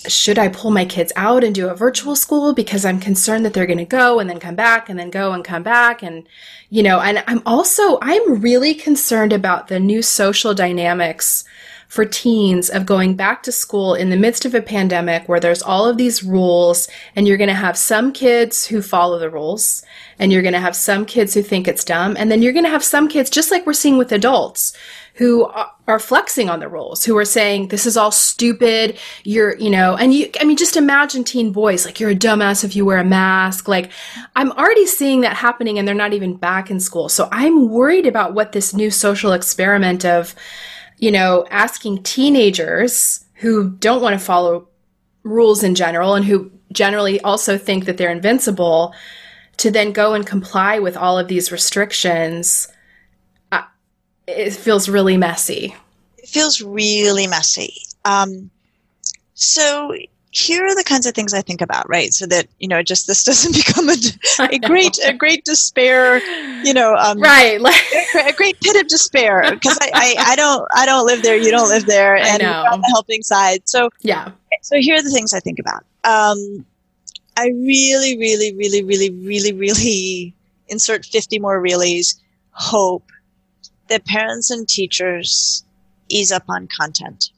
should 0.07 0.39
I 0.39 0.47
pull 0.47 0.71
my 0.71 0.85
kids 0.85 1.11
out 1.15 1.43
and 1.43 1.53
do 1.53 1.69
a 1.69 1.75
virtual 1.75 2.15
school 2.15 2.53
because 2.53 2.85
I'm 2.85 2.99
concerned 2.99 3.45
that 3.45 3.53
they're 3.53 3.65
going 3.65 3.77
to 3.77 3.85
go 3.85 4.19
and 4.19 4.29
then 4.29 4.39
come 4.39 4.55
back 4.55 4.89
and 4.89 4.97
then 4.97 5.09
go 5.09 5.31
and 5.31 5.43
come 5.43 5.63
back? 5.63 6.03
And 6.03 6.27
you 6.69 6.83
know 6.83 6.99
and 6.99 7.23
I'm 7.27 7.41
also 7.45 7.99
I'm 8.01 8.41
really 8.41 8.73
concerned 8.73 9.33
about 9.33 9.67
the 9.67 9.79
new 9.79 10.01
social 10.01 10.53
dynamics 10.53 11.45
for 11.87 12.03
teens 12.03 12.69
of 12.69 12.85
going 12.85 13.15
back 13.15 13.43
to 13.43 13.51
school 13.51 13.95
in 13.95 14.09
the 14.09 14.17
midst 14.17 14.43
of 14.45 14.53
a 14.53 14.61
pandemic 14.61 15.27
where 15.27 15.39
there's 15.39 15.61
all 15.61 15.87
of 15.87 15.97
these 15.97 16.23
rules 16.23 16.87
and 17.15 17.27
you're 17.27 17.37
going 17.37 17.47
to 17.47 17.53
have 17.53 17.77
some 17.77 18.11
kids 18.11 18.65
who 18.67 18.81
follow 18.81 19.17
the 19.17 19.29
rules 19.29 19.83
and 20.19 20.31
you're 20.31 20.41
going 20.41 20.53
to 20.53 20.59
have 20.59 20.75
some 20.75 21.05
kids 21.05 21.33
who 21.33 21.41
think 21.41 21.67
it's 21.67 21.85
dumb. 21.85 22.17
And 22.19 22.29
then 22.29 22.41
you're 22.41 22.53
going 22.53 22.65
to 22.65 22.69
have 22.69 22.83
some 22.83 23.07
kids 23.07 23.29
just 23.29 23.51
like 23.51 23.65
we're 23.65 23.73
seeing 23.73 23.97
with 23.97 24.11
adults 24.11 24.75
who 25.17 25.45
are 25.87 25.99
flexing 25.99 26.47
on 26.47 26.59
the 26.59 26.67
rules, 26.67 27.03
who 27.03 27.17
are 27.17 27.25
saying, 27.25 27.69
this 27.69 27.87
is 27.87 27.97
all 27.97 28.11
stupid. 28.11 28.99
You're, 29.23 29.57
you 29.57 29.71
know, 29.71 29.95
and 29.95 30.13
you, 30.13 30.29
I 30.39 30.43
mean, 30.43 30.57
just 30.57 30.77
imagine 30.77 31.23
teen 31.23 31.51
boys, 31.51 31.85
like, 31.85 31.99
you're 31.99 32.11
a 32.11 32.15
dumbass 32.15 32.63
if 32.63 32.75
you 32.75 32.85
wear 32.85 32.99
a 32.99 33.03
mask. 33.03 33.67
Like, 33.67 33.89
I'm 34.35 34.51
already 34.51 34.85
seeing 34.85 35.21
that 35.21 35.35
happening 35.35 35.79
and 35.79 35.87
they're 35.87 35.95
not 35.95 36.13
even 36.13 36.35
back 36.35 36.69
in 36.69 36.79
school. 36.79 37.09
So 37.09 37.27
I'm 37.31 37.69
worried 37.69 38.05
about 38.05 38.35
what 38.35 38.51
this 38.51 38.75
new 38.75 38.91
social 38.91 39.33
experiment 39.33 40.05
of, 40.05 40.35
you 40.99 41.09
know, 41.09 41.47
asking 41.49 42.03
teenagers 42.03 43.25
who 43.33 43.71
don't 43.71 44.03
want 44.03 44.13
to 44.13 44.23
follow 44.23 44.67
rules 45.23 45.63
in 45.63 45.73
general 45.73 46.13
and 46.13 46.25
who 46.25 46.51
generally 46.71 47.19
also 47.21 47.57
think 47.57 47.85
that 47.85 47.97
they're 47.97 48.11
invincible 48.11 48.93
to 49.57 49.71
then 49.71 49.93
go 49.93 50.13
and 50.13 50.27
comply 50.27 50.77
with 50.77 50.95
all 50.95 51.17
of 51.17 51.27
these 51.27 51.51
restrictions 51.51 52.67
it 54.27 54.51
feels 54.51 54.89
really 54.89 55.17
messy. 55.17 55.75
It 56.17 56.27
feels 56.27 56.61
really 56.61 57.27
messy. 57.27 57.73
Um, 58.05 58.49
so 59.33 59.93
here 60.31 60.65
are 60.65 60.75
the 60.75 60.83
kinds 60.83 61.05
of 61.05 61.15
things 61.15 61.33
I 61.33 61.41
think 61.41 61.61
about, 61.61 61.87
right? 61.89 62.13
So 62.13 62.25
that 62.27 62.47
you 62.59 62.67
know, 62.67 62.83
just 62.83 63.07
this 63.07 63.23
doesn't 63.25 63.55
become 63.55 63.89
a, 63.89 64.53
a 64.53 64.59
great 64.59 64.97
a 65.05 65.13
great 65.13 65.45
despair, 65.45 66.19
you 66.63 66.73
know, 66.73 66.95
um, 66.95 67.19
right? 67.19 67.59
Like 67.67 67.81
a 68.15 68.33
great 68.33 68.59
pit 68.59 68.75
of 68.75 68.87
despair 68.87 69.43
because 69.49 69.77
I, 69.81 69.91
I, 69.93 70.31
I 70.31 70.35
don't 70.35 70.67
I 70.75 70.85
don't 70.85 71.05
live 71.05 71.23
there, 71.23 71.37
you 71.37 71.51
don't 71.51 71.69
live 71.69 71.85
there, 71.85 72.17
and 72.17 72.43
we're 72.43 72.71
on 72.71 72.81
the 72.81 72.89
helping 72.93 73.23
side. 73.23 73.67
So 73.67 73.89
yeah. 74.01 74.31
So 74.61 74.77
here 74.79 74.97
are 74.97 75.01
the 75.01 75.11
things 75.11 75.33
I 75.33 75.39
think 75.39 75.59
about. 75.59 75.85
Um, 76.03 76.65
I 77.37 77.49
really, 77.49 78.17
really, 78.17 78.55
really, 78.55 78.83
really, 78.83 79.11
really, 79.11 79.53
really 79.53 80.35
insert 80.67 81.05
fifty 81.05 81.39
more 81.39 81.61
reallys. 81.61 82.15
Hope 82.51 83.03
that 83.89 84.05
parents 84.05 84.51
and 84.51 84.67
teachers 84.67 85.63
ease 86.09 86.31
up 86.31 86.43
on 86.47 86.67
content. 86.67 87.31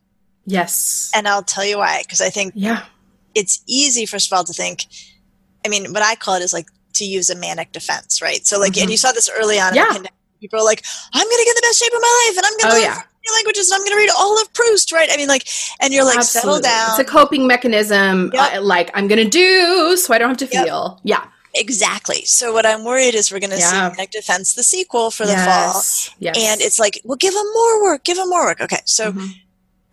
Yes. 0.46 1.12
And 1.16 1.28
I'll 1.28 1.44
tell 1.44 1.66
you 1.66 1.78
why, 1.78 2.02
because 2.04 2.22
I 2.22 2.30
think 2.30 2.54
yeah. 2.56 2.86
it's 3.36 3.64
easy, 3.68 4.06
first 4.06 4.32
of 4.32 4.36
all, 4.36 4.44
to 4.44 4.54
think, 4.54 4.86
I 5.66 5.70
mean, 5.70 5.94
what 5.94 6.02
I 6.02 6.16
call 6.16 6.36
it 6.36 6.42
is 6.42 6.54
like 6.54 6.68
to 6.94 7.06
use 7.06 7.30
a 7.30 7.36
manic 7.36 7.72
defense, 7.72 8.22
right? 8.22 8.46
So, 8.46 8.60
like, 8.60 8.74
mm-hmm. 8.74 8.84
and 8.84 8.92
you 8.92 8.98
saw 8.98 9.12
this 9.12 9.30
early 9.30 9.60
on 9.60 9.76
yeah. 9.76 9.94
People 10.40 10.60
are 10.60 10.66
like, 10.66 10.86
I'm 11.14 11.28
going 11.28 11.38
to 11.38 11.46
get 11.46 11.56
the 11.58 11.62
best 11.62 11.80
shape 11.80 11.92
of 11.94 12.02
my 12.02 12.26
life 12.28 12.38
and 12.38 12.46
I'm 12.46 12.54
going 12.54 12.60
to 12.62 12.68
oh, 12.68 12.92
learn 12.92 13.04
yeah. 13.28 13.34
languages 13.34 13.70
and 13.70 13.76
I'm 13.76 13.82
going 13.82 13.92
to 13.92 13.98
read 13.98 14.10
all 14.18 14.42
of 14.42 14.54
Proust, 14.54 14.94
right? 14.94 15.10
I 15.12 15.18
mean, 15.18 15.28
like, 15.28 15.46
and 15.82 15.94
you're 15.94 16.06
like, 16.06 16.18
Absolutely. 16.18 16.62
settle 16.62 16.62
down. 16.62 16.90
It's 16.92 17.00
a 17.00 17.04
coping 17.04 17.46
mechanism, 17.46 18.32
yep. 18.34 18.54
uh, 18.54 18.62
like, 18.62 18.90
I'm 18.94 19.10
going 19.10 19.22
to 19.22 19.30
do 19.30 19.98
so 19.98 20.14
I 20.14 20.18
don't 20.18 20.30
have 20.30 20.38
to 20.38 20.48
feel. 20.48 21.02
Yeah. 21.04 21.26
Exactly. 21.60 22.24
So 22.24 22.54
what 22.54 22.66
I'm 22.66 22.86
worried 22.86 23.16
is 23.16 23.32
we're 23.32 23.42
going 23.42 23.50
to 23.50 23.58
yeah. 23.58 23.90
see 23.90 23.98
Manic 23.98 24.12
Defense, 24.12 24.54
the 24.54 24.64
sequel 24.64 25.12
for 25.12 25.26
the 25.26 25.34
yes. 25.34 26.08
fall, 26.08 26.16
yes. 26.20 26.38
and 26.40 26.62
it's 26.62 26.80
like, 26.80 27.02
well, 27.04 27.18
give 27.18 27.34
them 27.34 27.46
more 27.54 27.84
work, 27.84 28.06
give 28.06 28.16
them 28.16 28.30
more 28.30 28.46
work. 28.46 28.62
Okay, 28.62 28.80
so 28.86 29.12
mm-hmm. 29.12 29.26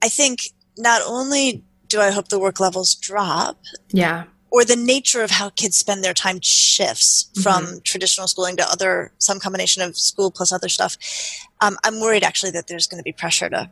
I 0.00 0.08
think 0.08 0.50
not 0.78 1.02
only 1.04 1.64
do 1.88 2.00
I 2.00 2.12
hope 2.12 2.28
the 2.28 2.38
work 2.38 2.60
levels 2.60 2.94
drop, 2.94 3.58
yeah, 3.88 4.24
or 4.50 4.64
the 4.64 4.76
nature 4.76 5.22
of 5.22 5.32
how 5.32 5.50
kids 5.50 5.76
spend 5.76 6.04
their 6.04 6.14
time 6.14 6.38
shifts 6.40 7.30
mm-hmm. 7.32 7.42
from 7.42 7.80
traditional 7.82 8.28
schooling 8.28 8.56
to 8.58 8.70
other 8.70 9.12
some 9.18 9.40
combination 9.40 9.82
of 9.82 9.96
school 9.98 10.30
plus 10.30 10.52
other 10.52 10.68
stuff. 10.68 10.96
Um, 11.60 11.76
I'm 11.82 12.00
worried 12.00 12.22
actually 12.22 12.52
that 12.52 12.68
there's 12.68 12.86
going 12.86 13.00
to 13.00 13.04
be 13.04 13.12
pressure 13.12 13.48
to 13.48 13.68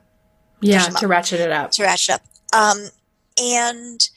yeah 0.60 0.88
to 0.88 1.06
ratchet 1.06 1.38
it 1.38 1.52
up 1.52 1.70
to 1.72 1.84
ratchet 1.84 2.16
up, 2.16 2.22
um, 2.52 2.88
and 3.40 4.08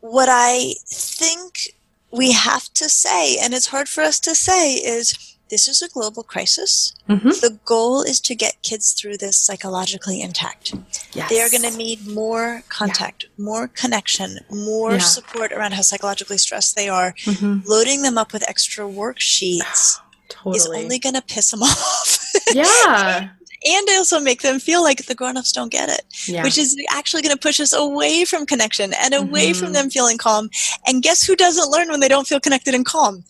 what 0.00 0.28
I 0.30 0.74
think 0.86 1.74
we 2.12 2.32
have 2.32 2.72
to 2.74 2.88
say, 2.88 3.38
and 3.38 3.54
it's 3.54 3.68
hard 3.68 3.88
for 3.88 4.02
us 4.02 4.20
to 4.20 4.34
say, 4.34 4.74
is 4.74 5.36
this 5.50 5.68
is 5.68 5.82
a 5.82 5.88
global 5.88 6.22
crisis. 6.22 6.94
Mm-hmm. 7.08 7.28
The 7.28 7.58
goal 7.64 8.02
is 8.02 8.20
to 8.20 8.34
get 8.34 8.62
kids 8.62 8.92
through 8.92 9.18
this 9.18 9.38
psychologically 9.38 10.22
intact. 10.22 10.74
Yes. 11.12 11.28
They 11.28 11.42
are 11.42 11.50
going 11.50 11.70
to 11.70 11.76
need 11.76 12.06
more 12.06 12.62
contact, 12.68 13.24
yeah. 13.24 13.44
more 13.44 13.68
connection, 13.68 14.38
more 14.50 14.92
yeah. 14.92 14.98
support 14.98 15.52
around 15.52 15.74
how 15.74 15.82
psychologically 15.82 16.38
stressed 16.38 16.74
they 16.74 16.88
are. 16.88 17.12
Mm-hmm. 17.24 17.68
Loading 17.68 18.02
them 18.02 18.16
up 18.16 18.32
with 18.32 18.48
extra 18.48 18.86
worksheets 18.86 19.98
totally. 20.28 20.56
is 20.56 20.66
only 20.66 20.98
going 20.98 21.16
to 21.16 21.22
piss 21.22 21.50
them 21.50 21.62
off. 21.62 22.32
Yeah 22.54 23.30
and 23.66 23.88
also 23.90 24.20
make 24.20 24.42
them 24.42 24.58
feel 24.58 24.82
like 24.82 25.04
the 25.06 25.14
grown-ups 25.14 25.52
don't 25.52 25.70
get 25.70 25.88
it 25.88 26.02
yeah. 26.26 26.42
which 26.42 26.58
is 26.58 26.76
actually 26.90 27.22
going 27.22 27.34
to 27.34 27.40
push 27.40 27.60
us 27.60 27.72
away 27.72 28.24
from 28.24 28.46
connection 28.46 28.92
and 28.94 29.14
away 29.14 29.50
mm-hmm. 29.50 29.64
from 29.64 29.72
them 29.72 29.90
feeling 29.90 30.18
calm 30.18 30.48
and 30.86 31.02
guess 31.02 31.22
who 31.22 31.36
doesn't 31.36 31.70
learn 31.70 31.88
when 31.88 32.00
they 32.00 32.08
don't 32.08 32.26
feel 32.26 32.40
connected 32.40 32.74
and 32.74 32.86
calm 32.86 33.24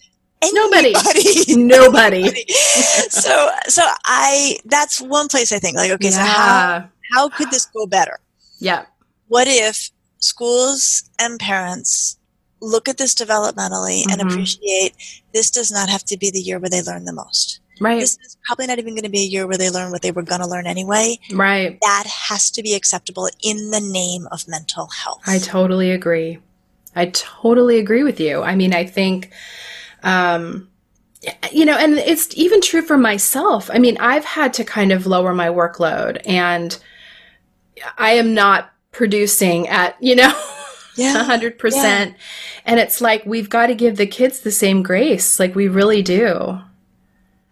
Anybody. 0.45 0.93
Nobody. 1.49 2.23
Nobody. 2.25 2.45
so 3.11 3.49
so 3.69 3.85
I 4.05 4.59
that's 4.65 5.01
one 5.01 5.29
place 5.29 5.53
I 5.53 5.61
think 5.61 5.77
like 5.77 5.93
okay 5.93 6.11
yeah. 6.11 6.11
so 6.11 6.19
how 6.19 6.89
how 7.15 7.29
could 7.29 7.51
this 7.53 7.67
go 7.67 7.87
better? 7.87 8.19
Yeah. 8.59 8.87
What 9.29 9.47
if 9.47 9.93
schools 10.19 11.09
and 11.19 11.39
parents 11.39 12.19
look 12.61 12.89
at 12.89 12.97
this 12.97 13.15
developmentally 13.15 14.03
mm-hmm. 14.03 14.13
and 14.13 14.23
appreciate 14.23 14.95
this 15.35 15.51
does 15.51 15.71
not 15.71 15.89
have 15.89 16.05
to 16.05 16.17
be 16.17 16.31
the 16.31 16.41
year 16.41 16.59
where 16.59 16.71
they 16.71 16.83
learn 16.83 17.05
the 17.05 17.13
most. 17.13 17.61
Right. 17.81 18.01
This 18.01 18.19
is 18.25 18.37
probably 18.45 18.67
not 18.67 18.79
even 18.79 18.95
going 18.95 19.05
to 19.05 19.11
be 19.11 19.23
a 19.23 19.27
year 19.27 19.47
where 19.47 19.57
they 19.57 19.71
learn 19.71 19.91
what 19.91 20.03
they 20.03 20.13
were 20.13 20.23
going 20.23 20.41
to 20.41 20.47
learn 20.47 20.67
anyway. 20.67 21.19
Right. 21.33 21.79
That 21.81 22.07
has 22.07 22.51
to 22.53 22.63
be 22.63 22.75
acceptable 22.75 23.29
in 23.43 23.71
the 23.71 23.81
name 23.81 24.29
of 24.31 24.47
mental 24.47 24.89
health. 24.89 25.23
I 25.27 25.39
totally 25.39 25.91
agree. 25.91 26.39
I 26.95 27.07
totally 27.07 27.79
agree 27.79 28.03
with 28.03 28.21
you. 28.21 28.43
I 28.43 28.55
mean, 28.55 28.75
I 28.75 28.85
think, 28.85 29.33
um, 30.03 30.69
you 31.51 31.65
know, 31.65 31.77
and 31.77 31.95
it's 31.95 32.37
even 32.37 32.61
true 32.61 32.83
for 32.83 32.99
myself. 32.99 33.71
I 33.73 33.79
mean, 33.79 33.97
I've 33.99 34.25
had 34.25 34.53
to 34.55 34.65
kind 34.65 34.93
of 34.93 35.07
lower 35.07 35.33
my 35.33 35.49
workload 35.49 36.21
and 36.27 36.79
I 37.97 38.13
am 38.13 38.35
not 38.35 38.73
producing 38.91 39.69
at, 39.69 39.97
you 40.03 40.17
know, 40.17 40.33
yeah, 40.97 41.25
100%. 41.25 41.73
Yeah. 41.73 42.13
And 42.65 42.81
it's 42.81 43.01
like, 43.01 43.25
we've 43.25 43.49
got 43.49 43.69
to 43.69 43.75
give 43.75 43.97
the 43.97 44.07
kids 44.07 44.41
the 44.41 44.51
same 44.51 44.83
grace. 44.83 45.41
Like, 45.41 45.55
we 45.55 45.69
really 45.69 46.03
do. 46.03 46.61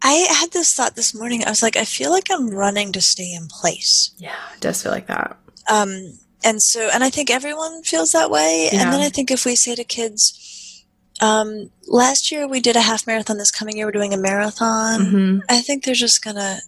I 0.03 0.13
had 0.31 0.53
this 0.53 0.75
thought 0.75 0.97
this 0.97 1.15
morning. 1.15 1.45
I 1.45 1.51
was 1.51 1.63
like, 1.63 1.77
I 1.77 1.85
feel 1.85 2.11
like 2.11 2.29
I'm 2.31 2.49
running 2.49 2.93
to 2.93 3.01
stay 3.01 3.33
in 3.35 3.49
place. 3.49 4.13
Yeah, 4.19 4.37
it 4.55 4.61
does 4.61 4.83
feel 4.83 4.93
like 4.93 5.07
that. 5.09 5.37
Um, 5.71 6.19
and 6.43 6.63
so, 6.63 6.89
and 6.93 7.05
I 7.05 7.11
think 7.11 7.31
everyone 7.31 7.83
feels 7.83 8.13
that 8.13 8.31
way. 8.31 8.71
Yeah. 8.73 8.83
And 8.83 8.93
then 8.93 9.01
I 9.01 9.11
think 9.11 9.31
if 9.31 9.45
we 9.45 9.55
say 9.55 9.75
to 9.75 9.85
kids, 9.85 10.85
um, 11.21 11.71
last 11.87 12.33
year 12.33 12.49
we 12.49 12.61
did 12.61 12.77
a 12.77 12.81
half 12.81 13.07
marathon. 13.07 13.37
This 13.37 13.51
coming 13.51 13.77
year 13.77 13.87
we're 13.87 13.93
doing 13.93 14.15
a 14.15 14.19
marathon. 14.19 15.01
Mm-hmm. 15.01 15.39
I 15.51 15.61
think 15.61 15.85
they're 15.85 15.95
just 15.95 16.25
gonna 16.25 16.61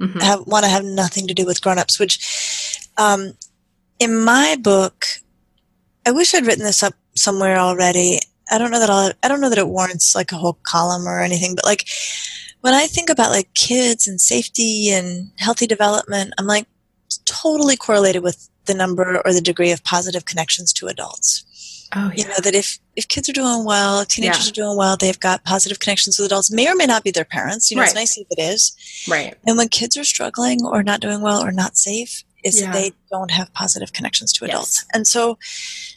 mm-hmm. 0.00 0.18
have 0.20 0.46
want 0.46 0.64
to 0.64 0.70
have 0.70 0.84
nothing 0.84 1.26
to 1.26 1.34
do 1.34 1.44
with 1.44 1.60
grown-ups. 1.60 1.98
Which, 1.98 2.80
um, 2.96 3.34
in 3.98 4.18
my 4.24 4.56
book, 4.58 5.04
I 6.06 6.10
wish 6.10 6.34
I'd 6.34 6.46
written 6.46 6.64
this 6.64 6.82
up 6.82 6.94
somewhere 7.14 7.58
already. 7.58 8.20
I 8.50 8.56
don't 8.56 8.70
know 8.70 8.80
that 8.80 8.88
I'll, 8.88 9.12
I 9.22 9.28
don't 9.28 9.42
know 9.42 9.50
that 9.50 9.58
it 9.58 9.68
warrants 9.68 10.14
like 10.14 10.32
a 10.32 10.36
whole 10.36 10.58
column 10.62 11.06
or 11.06 11.20
anything, 11.20 11.54
but 11.54 11.66
like 11.66 11.86
when 12.60 12.74
I 12.74 12.86
think 12.86 13.08
about 13.10 13.30
like 13.30 13.52
kids 13.54 14.06
and 14.08 14.20
safety 14.20 14.90
and 14.90 15.30
healthy 15.38 15.66
development, 15.66 16.34
I'm 16.38 16.46
like 16.46 16.66
totally 17.24 17.76
correlated 17.76 18.22
with 18.22 18.48
the 18.66 18.74
number 18.74 19.22
or 19.24 19.32
the 19.32 19.40
degree 19.40 19.70
of 19.70 19.82
positive 19.84 20.24
connections 20.24 20.72
to 20.74 20.86
adults. 20.88 21.44
Oh, 21.94 22.10
yeah. 22.14 22.22
You 22.24 22.28
know, 22.28 22.34
that 22.42 22.54
if, 22.54 22.78
if 22.96 23.08
kids 23.08 23.30
are 23.30 23.32
doing 23.32 23.64
well, 23.64 24.04
teenagers 24.04 24.44
Yeah. 24.46 24.50
are 24.50 24.66
doing 24.66 24.76
well, 24.76 24.96
they've 24.98 25.18
got 25.18 25.44
positive 25.44 25.78
connections 25.78 26.18
with 26.18 26.26
adults, 26.26 26.50
may 26.50 26.68
or 26.70 26.74
may 26.74 26.84
not 26.84 27.02
be 27.02 27.10
their 27.10 27.24
parents. 27.24 27.70
You 27.70 27.78
know, 27.78 27.82
it's 27.82 27.94
nice 27.94 28.18
if 28.18 28.26
it 28.30 28.38
is. 28.38 28.76
Right. 29.08 29.34
And 29.46 29.56
when 29.56 29.68
kids 29.70 29.96
are 29.96 30.04
struggling 30.04 30.66
or 30.66 30.82
not 30.82 31.00
doing 31.00 31.22
well 31.22 31.42
or 31.42 31.50
not 31.52 31.78
safe, 31.78 32.24
is 32.44 32.60
Yeah. 32.60 32.66
that 32.66 32.74
they 32.74 32.92
don't 33.10 33.30
have 33.30 33.52
positive 33.54 33.92
connections 33.94 34.32
to 34.34 34.44
Yes. 34.44 34.50
adults. 34.52 34.84
And 34.92 35.06
so, 35.06 35.38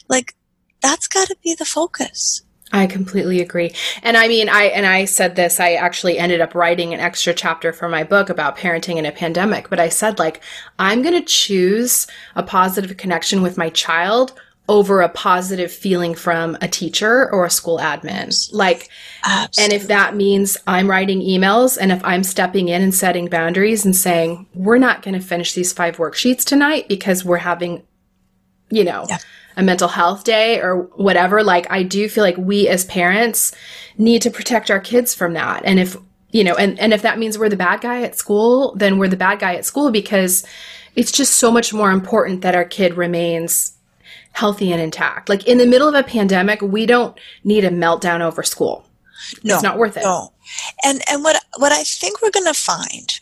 like, 0.08 0.34
that's 0.80 1.06
got 1.08 1.28
to 1.28 1.36
be 1.44 1.54
the 1.54 1.64
focus. 1.66 2.40
I 2.72 2.86
completely 2.86 3.40
agree. 3.40 3.74
And 4.02 4.16
I 4.16 4.28
mean, 4.28 4.48
I, 4.48 4.64
and 4.64 4.86
I 4.86 5.04
said 5.04 5.36
this, 5.36 5.60
I 5.60 5.74
actually 5.74 6.18
ended 6.18 6.40
up 6.40 6.54
writing 6.54 6.94
an 6.94 7.00
extra 7.00 7.34
chapter 7.34 7.72
for 7.72 7.88
my 7.88 8.02
book 8.02 8.30
about 8.30 8.56
parenting 8.56 8.96
in 8.96 9.04
a 9.04 9.12
pandemic, 9.12 9.68
but 9.68 9.78
I 9.78 9.90
said 9.90 10.18
like, 10.18 10.42
I'm 10.78 11.02
going 11.02 11.14
to 11.14 11.26
choose 11.26 12.06
a 12.34 12.42
positive 12.42 12.96
connection 12.96 13.42
with 13.42 13.58
my 13.58 13.68
child 13.70 14.32
over 14.68 15.02
a 15.02 15.08
positive 15.08 15.70
feeling 15.70 16.14
from 16.14 16.56
a 16.62 16.68
teacher 16.68 17.30
or 17.30 17.44
a 17.44 17.50
school 17.50 17.78
admin. 17.78 18.32
Like, 18.54 18.88
Absolutely. 19.24 19.64
and 19.64 19.82
if 19.82 19.88
that 19.88 20.16
means 20.16 20.56
I'm 20.66 20.88
writing 20.88 21.20
emails 21.20 21.76
and 21.78 21.92
if 21.92 22.02
I'm 22.04 22.22
stepping 22.22 22.68
in 22.68 22.80
and 22.80 22.94
setting 22.94 23.26
boundaries 23.26 23.84
and 23.84 23.94
saying, 23.94 24.46
we're 24.54 24.78
not 24.78 25.02
going 25.02 25.14
to 25.14 25.20
finish 25.20 25.52
these 25.52 25.72
five 25.72 25.98
worksheets 25.98 26.44
tonight 26.44 26.88
because 26.88 27.24
we're 27.24 27.38
having, 27.38 27.82
you 28.70 28.84
know, 28.84 29.04
yeah. 29.10 29.18
A 29.56 29.62
mental 29.62 29.88
health 29.88 30.24
day 30.24 30.60
or 30.60 30.82
whatever, 30.94 31.42
like, 31.42 31.66
I 31.70 31.82
do 31.82 32.08
feel 32.08 32.24
like 32.24 32.36
we 32.36 32.68
as 32.68 32.84
parents 32.84 33.52
need 33.98 34.22
to 34.22 34.30
protect 34.30 34.70
our 34.70 34.80
kids 34.80 35.14
from 35.14 35.34
that. 35.34 35.62
And 35.64 35.78
if, 35.78 35.96
you 36.30 36.44
know, 36.44 36.54
and, 36.54 36.78
and 36.78 36.92
if 36.92 37.02
that 37.02 37.18
means 37.18 37.38
we're 37.38 37.48
the 37.48 37.56
bad 37.56 37.80
guy 37.80 38.02
at 38.02 38.16
school, 38.16 38.74
then 38.76 38.98
we're 38.98 39.08
the 39.08 39.16
bad 39.16 39.38
guy 39.38 39.54
at 39.54 39.64
school 39.64 39.90
because 39.90 40.44
it's 40.96 41.12
just 41.12 41.34
so 41.34 41.50
much 41.50 41.72
more 41.72 41.90
important 41.90 42.42
that 42.42 42.54
our 42.54 42.64
kid 42.64 42.94
remains 42.94 43.76
healthy 44.32 44.72
and 44.72 44.80
intact. 44.80 45.28
Like 45.28 45.46
in 45.46 45.58
the 45.58 45.66
middle 45.66 45.88
of 45.88 45.94
a 45.94 46.02
pandemic, 46.02 46.62
we 46.62 46.86
don't 46.86 47.18
need 47.44 47.64
a 47.64 47.70
meltdown 47.70 48.20
over 48.20 48.42
school. 48.42 48.86
No, 49.44 49.54
it's 49.54 49.62
not 49.62 49.78
worth 49.78 49.96
it. 49.96 50.02
No. 50.02 50.32
And 50.84 51.02
and 51.08 51.22
what 51.22 51.42
what 51.58 51.72
I 51.72 51.84
think 51.84 52.20
we're 52.20 52.30
going 52.30 52.46
to 52.46 52.54
find. 52.54 53.18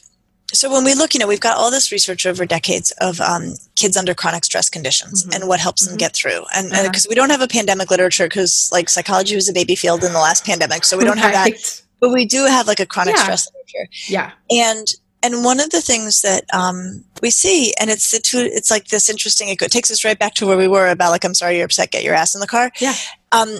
So 0.52 0.70
when 0.70 0.84
we 0.84 0.94
look, 0.94 1.14
you 1.14 1.20
know, 1.20 1.26
we've 1.26 1.40
got 1.40 1.56
all 1.56 1.70
this 1.70 1.92
research 1.92 2.26
over 2.26 2.44
decades 2.44 2.92
of 3.00 3.20
um, 3.20 3.54
kids 3.76 3.96
under 3.96 4.14
chronic 4.14 4.44
stress 4.44 4.68
conditions 4.68 5.22
mm-hmm. 5.22 5.34
and 5.34 5.48
what 5.48 5.60
helps 5.60 5.82
mm-hmm. 5.82 5.92
them 5.92 5.98
get 5.98 6.14
through. 6.14 6.44
And 6.54 6.70
because 6.70 7.06
uh-huh. 7.06 7.10
we 7.10 7.14
don't 7.14 7.30
have 7.30 7.40
a 7.40 7.48
pandemic 7.48 7.90
literature, 7.90 8.26
because 8.26 8.68
like 8.72 8.88
psychology 8.88 9.34
was 9.34 9.48
a 9.48 9.52
baby 9.52 9.76
field 9.76 10.02
in 10.02 10.12
the 10.12 10.18
last 10.18 10.44
pandemic, 10.44 10.84
so 10.84 10.98
we 10.98 11.04
don't 11.04 11.16
right. 11.16 11.34
have 11.34 11.52
that. 11.52 11.82
But 12.00 12.12
we 12.12 12.24
do 12.24 12.46
have 12.46 12.66
like 12.66 12.80
a 12.80 12.86
chronic 12.86 13.16
yeah. 13.16 13.22
stress 13.22 13.48
literature. 13.52 13.90
Yeah. 14.08 14.32
And 14.50 14.86
and 15.22 15.44
one 15.44 15.60
of 15.60 15.70
the 15.70 15.82
things 15.82 16.22
that 16.22 16.44
um, 16.52 17.04
we 17.20 17.30
see, 17.30 17.74
and 17.78 17.90
it's 17.90 18.10
the 18.10 18.20
two, 18.20 18.38
it's 18.38 18.70
like 18.70 18.88
this 18.88 19.10
interesting. 19.10 19.48
It 19.48 19.58
takes 19.58 19.90
us 19.90 20.04
right 20.04 20.18
back 20.18 20.34
to 20.36 20.46
where 20.46 20.56
we 20.56 20.66
were 20.66 20.88
about 20.88 21.10
like, 21.10 21.24
I'm 21.24 21.34
sorry 21.34 21.56
you're 21.56 21.66
upset. 21.66 21.90
Get 21.90 22.02
your 22.02 22.14
ass 22.14 22.34
in 22.34 22.40
the 22.40 22.46
car. 22.46 22.70
Yeah. 22.80 22.94
Um, 23.30 23.58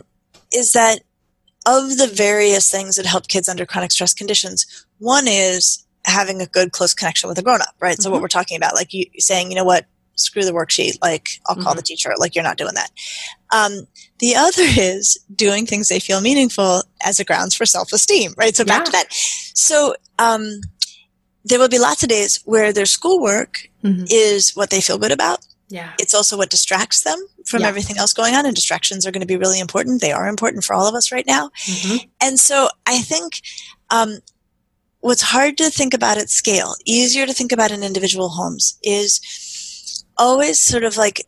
is 0.53 0.73
that 0.73 1.01
of 1.67 1.99
the 1.99 2.07
various 2.07 2.71
things 2.71 2.97
that 2.97 3.05
help 3.05 3.29
kids 3.29 3.49
under 3.49 3.67
chronic 3.67 3.93
stress 3.93 4.15
conditions? 4.15 4.87
One 4.99 5.29
is 5.29 5.85
having 6.07 6.41
a 6.41 6.47
good 6.47 6.73
close 6.73 6.95
connection 6.95 7.29
with 7.29 7.39
a 7.39 7.43
grown 7.43 7.61
up, 7.61 7.75
right? 7.81 7.93
Mm-hmm. 7.93 8.03
So 8.03 8.11
what 8.11 8.17
mm-hmm. 8.17 8.23
we're 8.23 8.29
talking 8.29 8.57
about, 8.57 8.75
like 8.75 8.93
you 8.93 9.07
saying, 9.19 9.51
you 9.51 9.57
know 9.57 9.65
what, 9.65 9.87
screw 10.21 10.45
the 10.45 10.53
worksheet. 10.53 10.99
Like 11.03 11.29
I'll 11.47 11.57
call 11.57 11.73
mm-hmm. 11.73 11.77
the 11.77 11.83
teacher. 11.83 12.13
Like 12.19 12.35
you're 12.35 12.45
not 12.45 12.59
doing 12.59 12.75
that. 12.75 12.91
Um, 13.53 13.87
the 14.19 14.37
other 14.37 14.63
is 14.63 15.19
doing 15.35 15.67
things 15.67 15.89
they 15.89 16.01
feel 16.01 16.21
meaningful 16.21 16.83
as 17.05 17.19
a 17.19 17.25
grounds 17.25 17.55
for 17.55 17.67
self 17.67 17.93
esteem, 17.93 18.33
right? 18.37 18.55
So 18.55 18.65
back 18.65 18.81
yeah. 18.81 18.85
to 18.85 18.93
that. 18.93 19.07
So 19.11 19.95
um, 20.19 20.61
there 21.45 21.59
will 21.59 21.69
be 21.69 21.79
lots 21.79 22.03
of 22.03 22.09
days 22.09 22.41
where 22.45 22.73
their 22.73 22.87
schoolwork 22.87 23.69
mm-hmm. 23.83 24.05
is 24.09 24.53
what 24.55 24.71
they 24.71 24.81
feel 24.81 24.99
good 24.99 25.13
about. 25.13 25.47
Yeah. 25.69 25.93
It's 26.01 26.15
also 26.15 26.37
what 26.37 26.51
distracts 26.51 27.03
them 27.03 27.19
from 27.47 27.63
yeah. 27.63 27.69
everything 27.69 27.97
else 27.97 28.13
going 28.13 28.35
on, 28.35 28.45
and 28.45 28.55
distractions 28.55 29.07
are 29.07 29.13
going 29.13 29.21
to 29.21 29.27
be 29.27 29.37
really 29.37 29.61
important. 29.61 30.01
They 30.01 30.13
are 30.13 30.29
important 30.29 30.65
for 30.65 30.75
all 30.75 30.87
of 30.87 30.95
us 30.95 31.13
right 31.13 31.27
now. 31.27 31.51
Mm-hmm. 31.65 32.09
And 32.21 32.41
so 32.41 32.69
I 32.87 32.99
think 32.99 33.41
um, 33.89 34.19
what's 35.01 35.23
hard 35.23 35.59
to 35.59 35.71
think 35.71 35.95
about 35.95 36.19
at 36.19 36.31
scale, 36.31 36.75
easier 36.85 37.27
to 37.27 37.33
think 37.33 37.53
about 37.53 37.71
in 37.71 37.83
individual 37.83 38.31
homes, 38.31 38.79
is 38.83 40.05
always 40.17 40.59
sort 40.59 40.85
of 40.85 40.97
like 40.97 41.27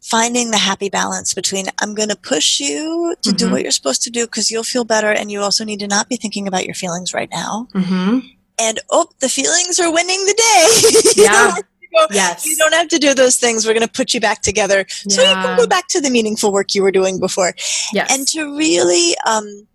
finding 0.00 0.50
the 0.50 0.58
happy 0.58 0.88
balance 0.88 1.34
between 1.34 1.66
I'm 1.80 1.94
going 1.94 2.08
to 2.08 2.16
push 2.16 2.58
you 2.58 3.14
to 3.22 3.28
mm-hmm. 3.28 3.36
do 3.36 3.50
what 3.50 3.62
you're 3.62 3.70
supposed 3.70 4.02
to 4.02 4.10
do 4.10 4.26
because 4.26 4.50
you'll 4.50 4.64
feel 4.64 4.84
better, 4.84 5.10
and 5.10 5.30
you 5.30 5.40
also 5.40 5.64
need 5.64 5.80
to 5.80 5.88
not 5.88 6.08
be 6.08 6.16
thinking 6.16 6.48
about 6.48 6.64
your 6.64 6.74
feelings 6.74 7.14
right 7.14 7.30
now. 7.30 7.68
Mm-hmm 7.74 8.18
and 8.60 8.78
oh, 8.90 9.08
the 9.20 9.28
feelings 9.28 9.80
are 9.80 9.92
winning 9.92 10.24
the 10.26 10.34
day. 10.34 11.00
Yeah. 11.24 11.56
Go, 11.92 12.06
yes. 12.12 12.46
You 12.46 12.56
don't 12.56 12.72
have 12.72 12.86
to 12.88 12.98
do 12.98 13.14
those 13.14 13.36
things. 13.36 13.66
We're 13.66 13.74
going 13.74 13.86
to 13.86 13.92
put 13.92 14.14
you 14.14 14.20
back 14.20 14.42
together 14.42 14.86
yeah. 15.06 15.16
so 15.16 15.22
you 15.22 15.34
can 15.34 15.56
go 15.56 15.66
back 15.66 15.88
to 15.88 16.00
the 16.00 16.08
meaningful 16.08 16.52
work 16.52 16.72
you 16.72 16.84
were 16.84 16.92
doing 16.92 17.18
before. 17.18 17.52
Yes. 17.92 18.12
And 18.12 18.28
to 18.28 18.56
really 18.56 19.16
um, 19.26 19.66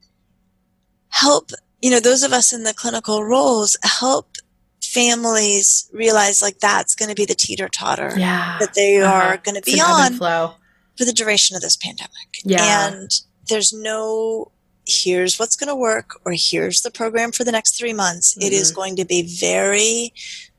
help, 1.10 1.52
you 1.82 1.92
know, 1.92 2.00
those 2.00 2.24
of 2.24 2.34
us 2.34 2.54
in 2.54 2.64
the 2.64 2.74
clinical 2.74 3.24
roles, 3.24 3.78
help 3.84 4.38
families 4.84 5.90
realize 5.94 6.42
like 6.42 6.60
that's 6.60 6.96
going 6.96 7.10
to 7.10 7.16
be 7.16 7.26
the 7.26 7.36
teeter 7.36 7.68
totter 7.68 8.14
yeah. 8.18 8.58
that 8.60 8.74
they 8.76 9.02
uh-huh. 9.02 9.14
are 9.14 9.38
going 9.38 9.56
to 9.56 9.62
be 9.62 9.80
on 9.82 10.14
flow. 10.14 10.54
for 10.98 11.06
the 11.06 11.14
duration 11.14 11.56
of 11.56 11.62
this 11.62 11.76
pandemic. 11.76 12.12
Yeah. 12.44 12.88
And 12.88 13.12
there's 13.50 13.74
no 13.74 14.52
here's 14.88 15.40
what's 15.40 15.56
going 15.56 15.68
to 15.68 15.76
work 15.76 16.20
or 16.26 16.34
here's 16.36 16.82
the 16.82 16.92
program 16.92 17.32
for 17.32 17.44
the 17.44 17.52
next 17.52 17.78
three 17.78 17.94
months. 17.94 18.34
Mm-hmm. 18.34 18.48
It 18.48 18.54
is 18.54 18.70
mm-hmm. 18.70 18.76
going 18.76 18.96
to 18.98 19.06
be 19.06 19.24
very 19.24 20.14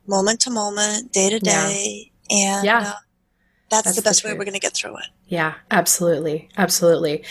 moment 0.07 0.41
to 0.41 0.51
moment, 0.51 1.13
day 1.13 1.31
to 1.31 1.39
day. 1.39 2.13
And 2.31 2.65
yeah. 2.65 2.93
Uh, 2.95 3.01
that's, 3.69 3.85
that's, 3.85 3.97
the 3.97 4.03
best 4.03 4.23
the 4.23 4.29
way 4.29 4.35
we're 4.35 4.45
going 4.45 4.55
to 4.55 4.61
get 4.61 4.75
through 4.75 4.97
it. 4.97 5.07
Yeah, 5.27 5.55
absolutely. 5.71 6.49
Absolutely. 6.57 7.25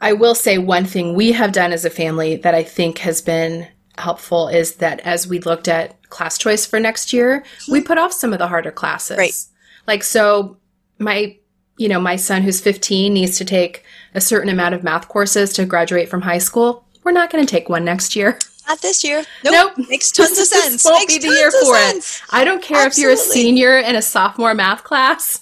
I 0.00 0.12
will 0.14 0.34
say 0.34 0.58
one 0.58 0.84
thing 0.84 1.14
we 1.14 1.32
have 1.32 1.52
done 1.52 1.72
as 1.72 1.84
a 1.84 1.90
family 1.90 2.36
that 2.36 2.54
I 2.54 2.62
think 2.62 2.98
has 2.98 3.20
been 3.20 3.68
helpful 3.98 4.48
is 4.48 4.76
that 4.76 5.00
as 5.00 5.26
we 5.26 5.38
looked 5.40 5.68
at 5.68 6.00
class 6.08 6.38
choice 6.38 6.64
for 6.64 6.80
next 6.80 7.12
year, 7.12 7.44
we 7.70 7.80
hmm. 7.80 7.86
put 7.86 7.98
off 7.98 8.12
some 8.12 8.32
of 8.32 8.38
the 8.38 8.48
harder 8.48 8.72
classes. 8.72 9.18
Right. 9.18 9.34
Like, 9.86 10.02
so 10.02 10.56
my, 10.98 11.36
you 11.76 11.88
know, 11.88 12.00
my 12.00 12.16
son 12.16 12.42
who's 12.42 12.60
15 12.60 13.12
needs 13.12 13.36
to 13.38 13.44
take 13.44 13.84
a 14.14 14.20
certain 14.20 14.48
amount 14.48 14.74
of 14.74 14.82
math 14.82 15.08
courses 15.08 15.52
to 15.54 15.66
graduate 15.66 16.08
from 16.08 16.22
high 16.22 16.38
school. 16.38 16.86
We're 17.04 17.12
not 17.12 17.30
going 17.30 17.44
to 17.44 17.50
take 17.50 17.68
one 17.68 17.84
next 17.84 18.16
year. 18.16 18.38
Not 18.68 18.80
this 18.80 19.02
year. 19.02 19.24
Nope. 19.44 19.72
nope. 19.76 19.88
Makes 19.88 20.12
tons 20.12 20.38
of 20.38 20.46
sense. 20.46 20.72
This 20.72 20.84
won't 20.84 21.00
Makes 21.00 21.18
be 21.18 21.28
the 21.28 21.34
year 21.34 21.50
for 21.50 21.74
sense. 21.74 22.20
it. 22.20 22.22
I 22.30 22.44
don't 22.44 22.62
care 22.62 22.86
Absolutely. 22.86 23.12
if 23.12 23.18
you're 23.18 23.26
a 23.26 23.32
senior 23.32 23.78
in 23.78 23.96
a 23.96 24.02
sophomore 24.02 24.54
math 24.54 24.84
class. 24.84 25.41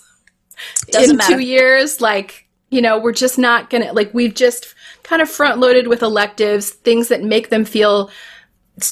Doesn't 0.91 1.11
in 1.11 1.17
matter. 1.17 1.35
two 1.35 1.41
years, 1.41 2.01
like, 2.01 2.47
you 2.71 2.81
know, 2.81 2.99
we're 2.99 3.13
just 3.13 3.39
not 3.39 3.71
going 3.71 3.85
to, 3.85 3.93
like, 3.93 4.13
we've 4.15 4.35
just 4.35 4.75
kind 5.03 5.21
of 5.21 5.31
front 5.31 5.59
loaded 5.59 5.89
with 5.89 6.03
electives, 6.03 6.71
things 6.71 7.09
that 7.09 7.23
make 7.23 7.51
them 7.51 7.65
feel 7.65 8.11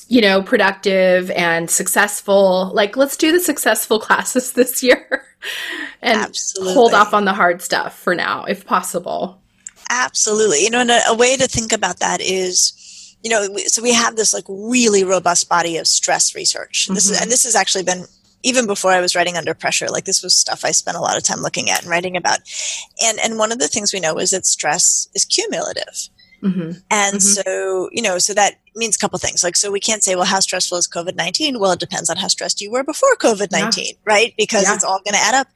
you 0.09 0.21
know, 0.21 0.43
productive 0.43 1.31
and 1.33 1.71
successful. 1.71 2.71
Like, 2.75 2.97
let's 2.97 3.17
do 3.17 3.33
the 3.33 3.41
successful 3.41 3.99
classes 4.01 4.53
this 4.53 4.83
year 4.83 5.27
and 6.03 6.19
Absolutely. 6.19 6.75
hold 6.75 6.95
off 6.95 7.15
on 7.15 7.25
the 7.25 7.33
hard 7.33 7.63
stuff 7.63 7.99
for 7.99 8.15
now, 8.15 8.45
if 8.45 8.67
possible. 8.67 9.41
Absolutely. 9.91 10.65
You 10.65 10.71
know, 10.71 10.81
and 10.81 10.91
a, 10.91 11.01
a 11.09 11.17
way 11.17 11.37
to 11.37 11.47
think 11.47 11.73
about 11.73 12.01
that 12.01 12.21
is, 12.21 13.17
you 13.23 13.31
know, 13.31 13.49
so 13.67 13.83
we 13.83 13.93
have 13.93 14.17
this 14.17 14.35
like 14.35 14.45
really 14.49 15.03
robust 15.03 15.49
body 15.49 15.77
of 15.79 15.87
stress 15.87 16.35
research. 16.35 16.85
Mm-hmm. 16.85 16.95
This 16.95 17.11
is, 17.11 17.21
and 17.21 17.31
this 17.31 17.45
has 17.45 17.57
actually 17.57 17.85
been 17.85 18.05
even 18.43 18.67
before 18.67 18.93
I 18.93 19.01
was 19.01 19.15
writing 19.15 19.37
under 19.37 19.55
pressure. 19.55 19.89
Like 19.89 20.05
this 20.05 20.23
was 20.23 20.35
stuff 20.35 20.65
I 20.65 20.71
spent 20.71 20.97
a 20.97 21.01
lot 21.01 21.17
of 21.17 21.23
time 21.23 21.41
looking 21.41 21.71
at 21.71 21.83
and 21.83 21.91
writing 21.91 22.17
about. 22.17 22.41
And 23.03 23.19
and 23.21 23.39
one 23.39 23.53
of 23.53 23.59
the 23.59 23.69
things 23.69 23.93
we 23.93 24.01
know 24.01 24.19
is 24.19 24.31
that 24.31 24.47
stress 24.47 25.09
is 25.15 25.25
cumulative. 25.25 26.09
Mm-hmm. 26.43 26.71
And 26.91 27.17
mm-hmm. 27.17 27.19
so, 27.19 27.89
you 27.93 28.03
know, 28.03 28.19
so 28.19 28.33
that 28.35 28.59
means 28.77 28.95
a 28.95 28.99
couple 28.99 29.19
things. 29.19 29.43
Like, 29.43 29.57
so 29.57 29.73
we 29.73 29.81
can't 29.81 30.05
say, 30.05 30.15
well, 30.15 30.25
how 30.25 30.39
stressful 30.41 30.79
is 30.79 30.87
COVID 30.87 31.17
19? 31.17 31.59
Well, 31.59 31.73
it 31.73 31.81
depends 31.81 32.09
on 32.09 32.17
how 32.17 32.29
stressed 32.29 32.61
you 32.61 32.71
were 32.71 32.85
before 32.85 33.15
COVID 33.17 33.51
19, 33.51 33.85
yeah. 33.85 33.93
right? 34.05 34.35
Because 34.37 34.65
yeah. 34.65 34.75
it's 34.75 34.85
all 34.85 35.01
going 35.05 35.15
to 35.15 35.21
add 35.21 35.35
up. 35.35 35.49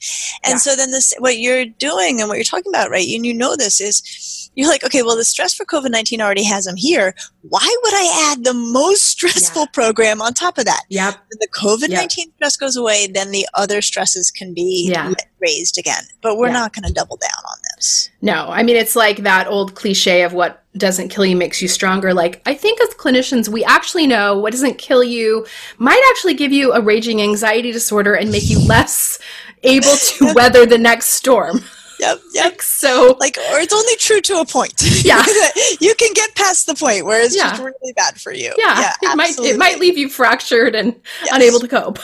And 0.45 0.55
yeah. 0.55 0.57
so 0.57 0.77
then 0.77 0.91
this, 0.91 1.15
what 1.19 1.39
you're 1.39 1.67
doing 1.67 2.21
and 2.21 2.29
what 2.29 2.37
you're 2.37 2.45
talking 2.45 2.73
about, 2.73 2.91
right? 2.91 3.07
And 3.07 3.25
you 3.25 3.35
know 3.35 3.55
this 3.57 3.81
is, 3.81 4.42
you're 4.55 4.69
like, 4.69 4.85
okay, 4.85 5.03
well, 5.03 5.17
the 5.17 5.25
stress 5.25 5.55
for 5.55 5.65
COVID 5.65 5.91
19 5.91 6.21
already 6.21 6.45
has 6.45 6.65
them 6.65 6.77
here. 6.77 7.15
Why 7.43 7.77
would 7.83 7.95
I 7.95 8.33
add 8.33 8.45
the 8.45 8.55
most 8.55 9.05
stressful 9.11 9.69
program 9.69 10.21
on 10.21 10.35
top 10.35 10.59
of 10.59 10.65
that? 10.67 10.85
Yep. 10.89 11.15
When 11.15 11.39
the 11.41 11.49
COVID 11.49 11.91
19 11.91 12.27
yep. 12.27 12.35
stress 12.37 12.57
goes 12.57 12.77
away, 12.77 13.07
then 13.07 13.31
the 13.31 13.47
other 13.55 13.83
stresses 13.83 14.31
can 14.31 14.55
be 14.55 14.95
raised 15.41 15.79
again. 15.79 16.05
But 16.23 16.37
we're 16.37 16.53
not 16.53 16.73
going 16.73 16.85
to 16.85 16.93
double 16.93 17.17
down 17.17 17.45
on 17.51 17.59
this. 17.75 18.11
No, 18.21 18.47
I 18.49 18.63
mean, 18.63 18.77
it's 18.77 18.97
like 18.97 19.19
that 19.19 19.47
old 19.49 19.75
cliche 19.75 20.23
of 20.23 20.33
what 20.33 20.63
doesn't 20.77 21.09
kill 21.09 21.27
you 21.27 21.37
makes 21.37 21.61
you 21.61 21.69
stronger. 21.69 22.15
Like, 22.15 22.41
I 22.47 22.55
think 22.55 22.81
as 22.81 22.91
clinicians, 22.91 23.49
we 23.49 23.65
actually 23.65 24.07
know 24.07 24.39
what 24.39 24.53
doesn't 24.53 24.79
kill 24.79 25.05
you 25.05 25.47
might 25.79 26.03
actually 26.11 26.35
give 26.35 26.53
you 26.53 26.73
a 26.73 26.81
raging 26.81 27.21
anxiety 27.21 27.73
disorder 27.73 28.15
and 28.15 28.31
make 28.31 28.49
you 28.49 28.59
less 28.67 29.19
able 29.65 29.95
to 29.97 30.33
weather 30.35 30.65
the 30.65 30.79
next 30.79 31.09
storm. 31.09 31.61
Yep, 32.03 32.21
yep. 32.35 32.45
Like, 32.45 32.63
so, 32.63 33.17
like, 33.21 33.39
or 33.53 33.61
it's 33.61 33.73
only 33.73 33.95
true 33.97 34.21
to 34.23 34.41
a 34.41 34.45
point. 34.45 34.75
Yeah, 35.05 35.23
you 35.81 35.95
can 35.95 36.13
get 36.15 36.35
past 36.35 36.67
the 36.67 36.75
point 36.75 37.07
where 37.07 37.23
it's 37.23 37.37
yeah. 37.37 37.51
just 37.51 37.63
really 37.63 37.93
bad 37.95 38.21
for 38.21 38.33
you. 38.33 38.53
Yeah, 38.59 38.93
yeah 39.03 39.13
it 39.13 39.17
might 39.17 39.39
it 39.39 39.57
might 39.57 39.79
leave 39.79 39.97
you 39.97 40.09
fractured 40.09 40.75
and 40.75 40.95
yes. 41.25 41.31
unable 41.33 41.61
to 41.61 41.69
cope 41.69 41.99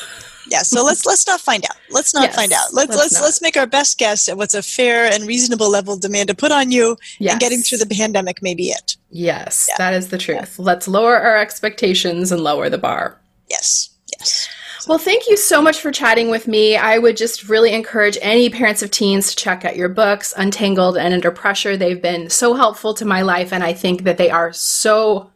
yeah 0.50 0.62
so 0.62 0.84
let's 0.84 1.04
let's 1.06 1.26
not 1.26 1.40
find 1.40 1.64
out 1.64 1.76
let's 1.90 2.14
not 2.14 2.24
yes, 2.24 2.36
find 2.36 2.52
out 2.52 2.72
let's 2.72 2.90
let's 2.90 3.12
let's, 3.12 3.22
let's, 3.22 3.42
make 3.42 3.56
our 3.56 3.66
best 3.66 3.98
guess 3.98 4.28
at 4.28 4.36
what's 4.36 4.54
a 4.54 4.62
fair 4.62 5.10
and 5.12 5.26
reasonable 5.26 5.70
level 5.70 5.94
of 5.94 6.00
demand 6.00 6.28
to 6.28 6.34
put 6.34 6.52
on 6.52 6.70
you 6.70 6.96
yes. 7.18 7.32
and 7.32 7.40
getting 7.40 7.60
through 7.60 7.78
the 7.78 7.86
pandemic 7.86 8.42
may 8.42 8.54
be 8.54 8.68
it 8.70 8.96
yes 9.10 9.66
yeah. 9.68 9.76
that 9.78 9.94
is 9.94 10.08
the 10.08 10.18
truth 10.18 10.58
let's 10.58 10.88
lower 10.88 11.16
our 11.16 11.36
expectations 11.36 12.32
and 12.32 12.42
lower 12.42 12.68
the 12.68 12.78
bar 12.78 13.20
yes 13.48 13.90
yes 14.18 14.48
well, 14.88 14.98
thank 14.98 15.28
you 15.28 15.36
so 15.36 15.60
much 15.60 15.80
for 15.80 15.92
chatting 15.92 16.30
with 16.30 16.48
me. 16.48 16.74
I 16.76 16.96
would 16.96 17.16
just 17.16 17.48
really 17.48 17.74
encourage 17.74 18.16
any 18.22 18.48
parents 18.48 18.82
of 18.82 18.90
teens 18.90 19.28
to 19.28 19.36
check 19.36 19.66
out 19.66 19.76
your 19.76 19.90
books, 19.90 20.32
Untangled 20.34 20.96
and 20.96 21.12
Under 21.12 21.30
Pressure. 21.30 21.76
They've 21.76 22.00
been 22.00 22.30
so 22.30 22.54
helpful 22.54 22.94
to 22.94 23.04
my 23.04 23.20
life, 23.20 23.52
and 23.52 23.62
I 23.62 23.74
think 23.74 24.04
that 24.04 24.16
they 24.16 24.30
are 24.30 24.50
so 24.52 25.30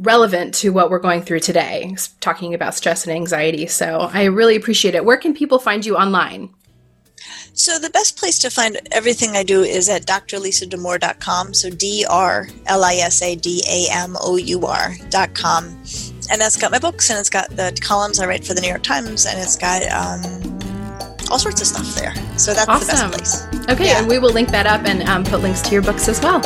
relevant 0.00 0.52
to 0.54 0.70
what 0.70 0.90
we're 0.90 0.98
going 0.98 1.22
through 1.22 1.40
today, 1.40 1.94
talking 2.18 2.54
about 2.54 2.74
stress 2.74 3.06
and 3.06 3.14
anxiety. 3.14 3.68
So 3.68 4.10
I 4.12 4.24
really 4.24 4.56
appreciate 4.56 4.96
it. 4.96 5.04
Where 5.04 5.16
can 5.16 5.32
people 5.32 5.60
find 5.60 5.86
you 5.86 5.96
online? 5.96 6.50
So 7.52 7.78
the 7.78 7.90
best 7.90 8.16
place 8.16 8.38
to 8.40 8.50
find 8.50 8.78
everything 8.92 9.36
I 9.36 9.42
do 9.42 9.62
is 9.62 9.88
at 9.88 10.06
drlisadamour.com. 10.06 11.54
So 11.54 11.70
D 11.70 12.04
R 12.08 12.48
L 12.66 12.84
I 12.84 12.94
S 12.94 13.22
A 13.22 13.34
D 13.34 13.62
A 13.68 13.86
M 13.92 14.16
O 14.20 14.36
U 14.36 14.66
R.com. 14.66 15.84
And 16.30 16.40
that's 16.40 16.56
got 16.56 16.70
my 16.70 16.78
books 16.78 17.10
and 17.10 17.18
it's 17.18 17.30
got 17.30 17.50
the 17.50 17.78
columns 17.82 18.20
I 18.20 18.26
write 18.26 18.44
for 18.44 18.54
the 18.54 18.60
New 18.60 18.68
York 18.68 18.82
Times 18.82 19.26
and 19.26 19.38
it's 19.38 19.56
got 19.56 19.82
um, 19.90 20.58
all 21.30 21.38
sorts 21.38 21.60
of 21.60 21.66
stuff 21.66 21.94
there. 21.94 22.14
So 22.38 22.54
that's 22.54 22.68
awesome. 22.68 23.10
the 23.10 23.16
best 23.18 23.50
place. 23.50 23.68
Okay, 23.70 23.86
yeah. 23.86 23.98
and 23.98 24.08
we 24.08 24.18
will 24.18 24.32
link 24.32 24.50
that 24.50 24.66
up 24.66 24.84
and 24.84 25.02
um, 25.08 25.24
put 25.24 25.40
links 25.40 25.62
to 25.62 25.72
your 25.72 25.82
books 25.82 26.08
as 26.08 26.20
well. 26.20 26.40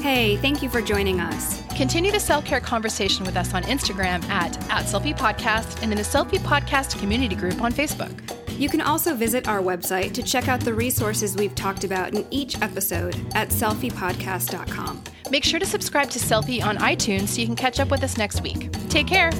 Hey, 0.00 0.36
thank 0.36 0.62
you 0.62 0.68
for 0.68 0.82
joining 0.82 1.20
us. 1.20 1.62
Continue 1.76 2.12
the 2.12 2.20
self 2.20 2.44
care 2.44 2.60
conversation 2.60 3.24
with 3.24 3.36
us 3.36 3.54
on 3.54 3.62
Instagram 3.64 4.22
at, 4.28 4.56
at 4.70 4.84
Selfie 4.84 5.16
Podcast 5.16 5.82
and 5.82 5.90
in 5.90 5.96
the 5.96 6.04
Selfie 6.04 6.38
Podcast 6.38 6.98
community 6.98 7.34
group 7.34 7.62
on 7.62 7.72
Facebook. 7.72 8.41
You 8.62 8.68
can 8.68 8.80
also 8.80 9.16
visit 9.16 9.48
our 9.48 9.58
website 9.58 10.12
to 10.12 10.22
check 10.22 10.46
out 10.46 10.60
the 10.60 10.72
resources 10.72 11.34
we've 11.34 11.52
talked 11.56 11.82
about 11.82 12.14
in 12.14 12.24
each 12.30 12.62
episode 12.62 13.16
at 13.34 13.48
selfiepodcast.com. 13.48 15.02
Make 15.32 15.42
sure 15.42 15.58
to 15.58 15.66
subscribe 15.66 16.10
to 16.10 16.20
Selfie 16.20 16.64
on 16.64 16.76
iTunes 16.76 17.30
so 17.30 17.40
you 17.40 17.46
can 17.48 17.56
catch 17.56 17.80
up 17.80 17.90
with 17.90 18.04
us 18.04 18.16
next 18.16 18.40
week. 18.40 18.70
Take 18.88 19.08
care. 19.08 19.32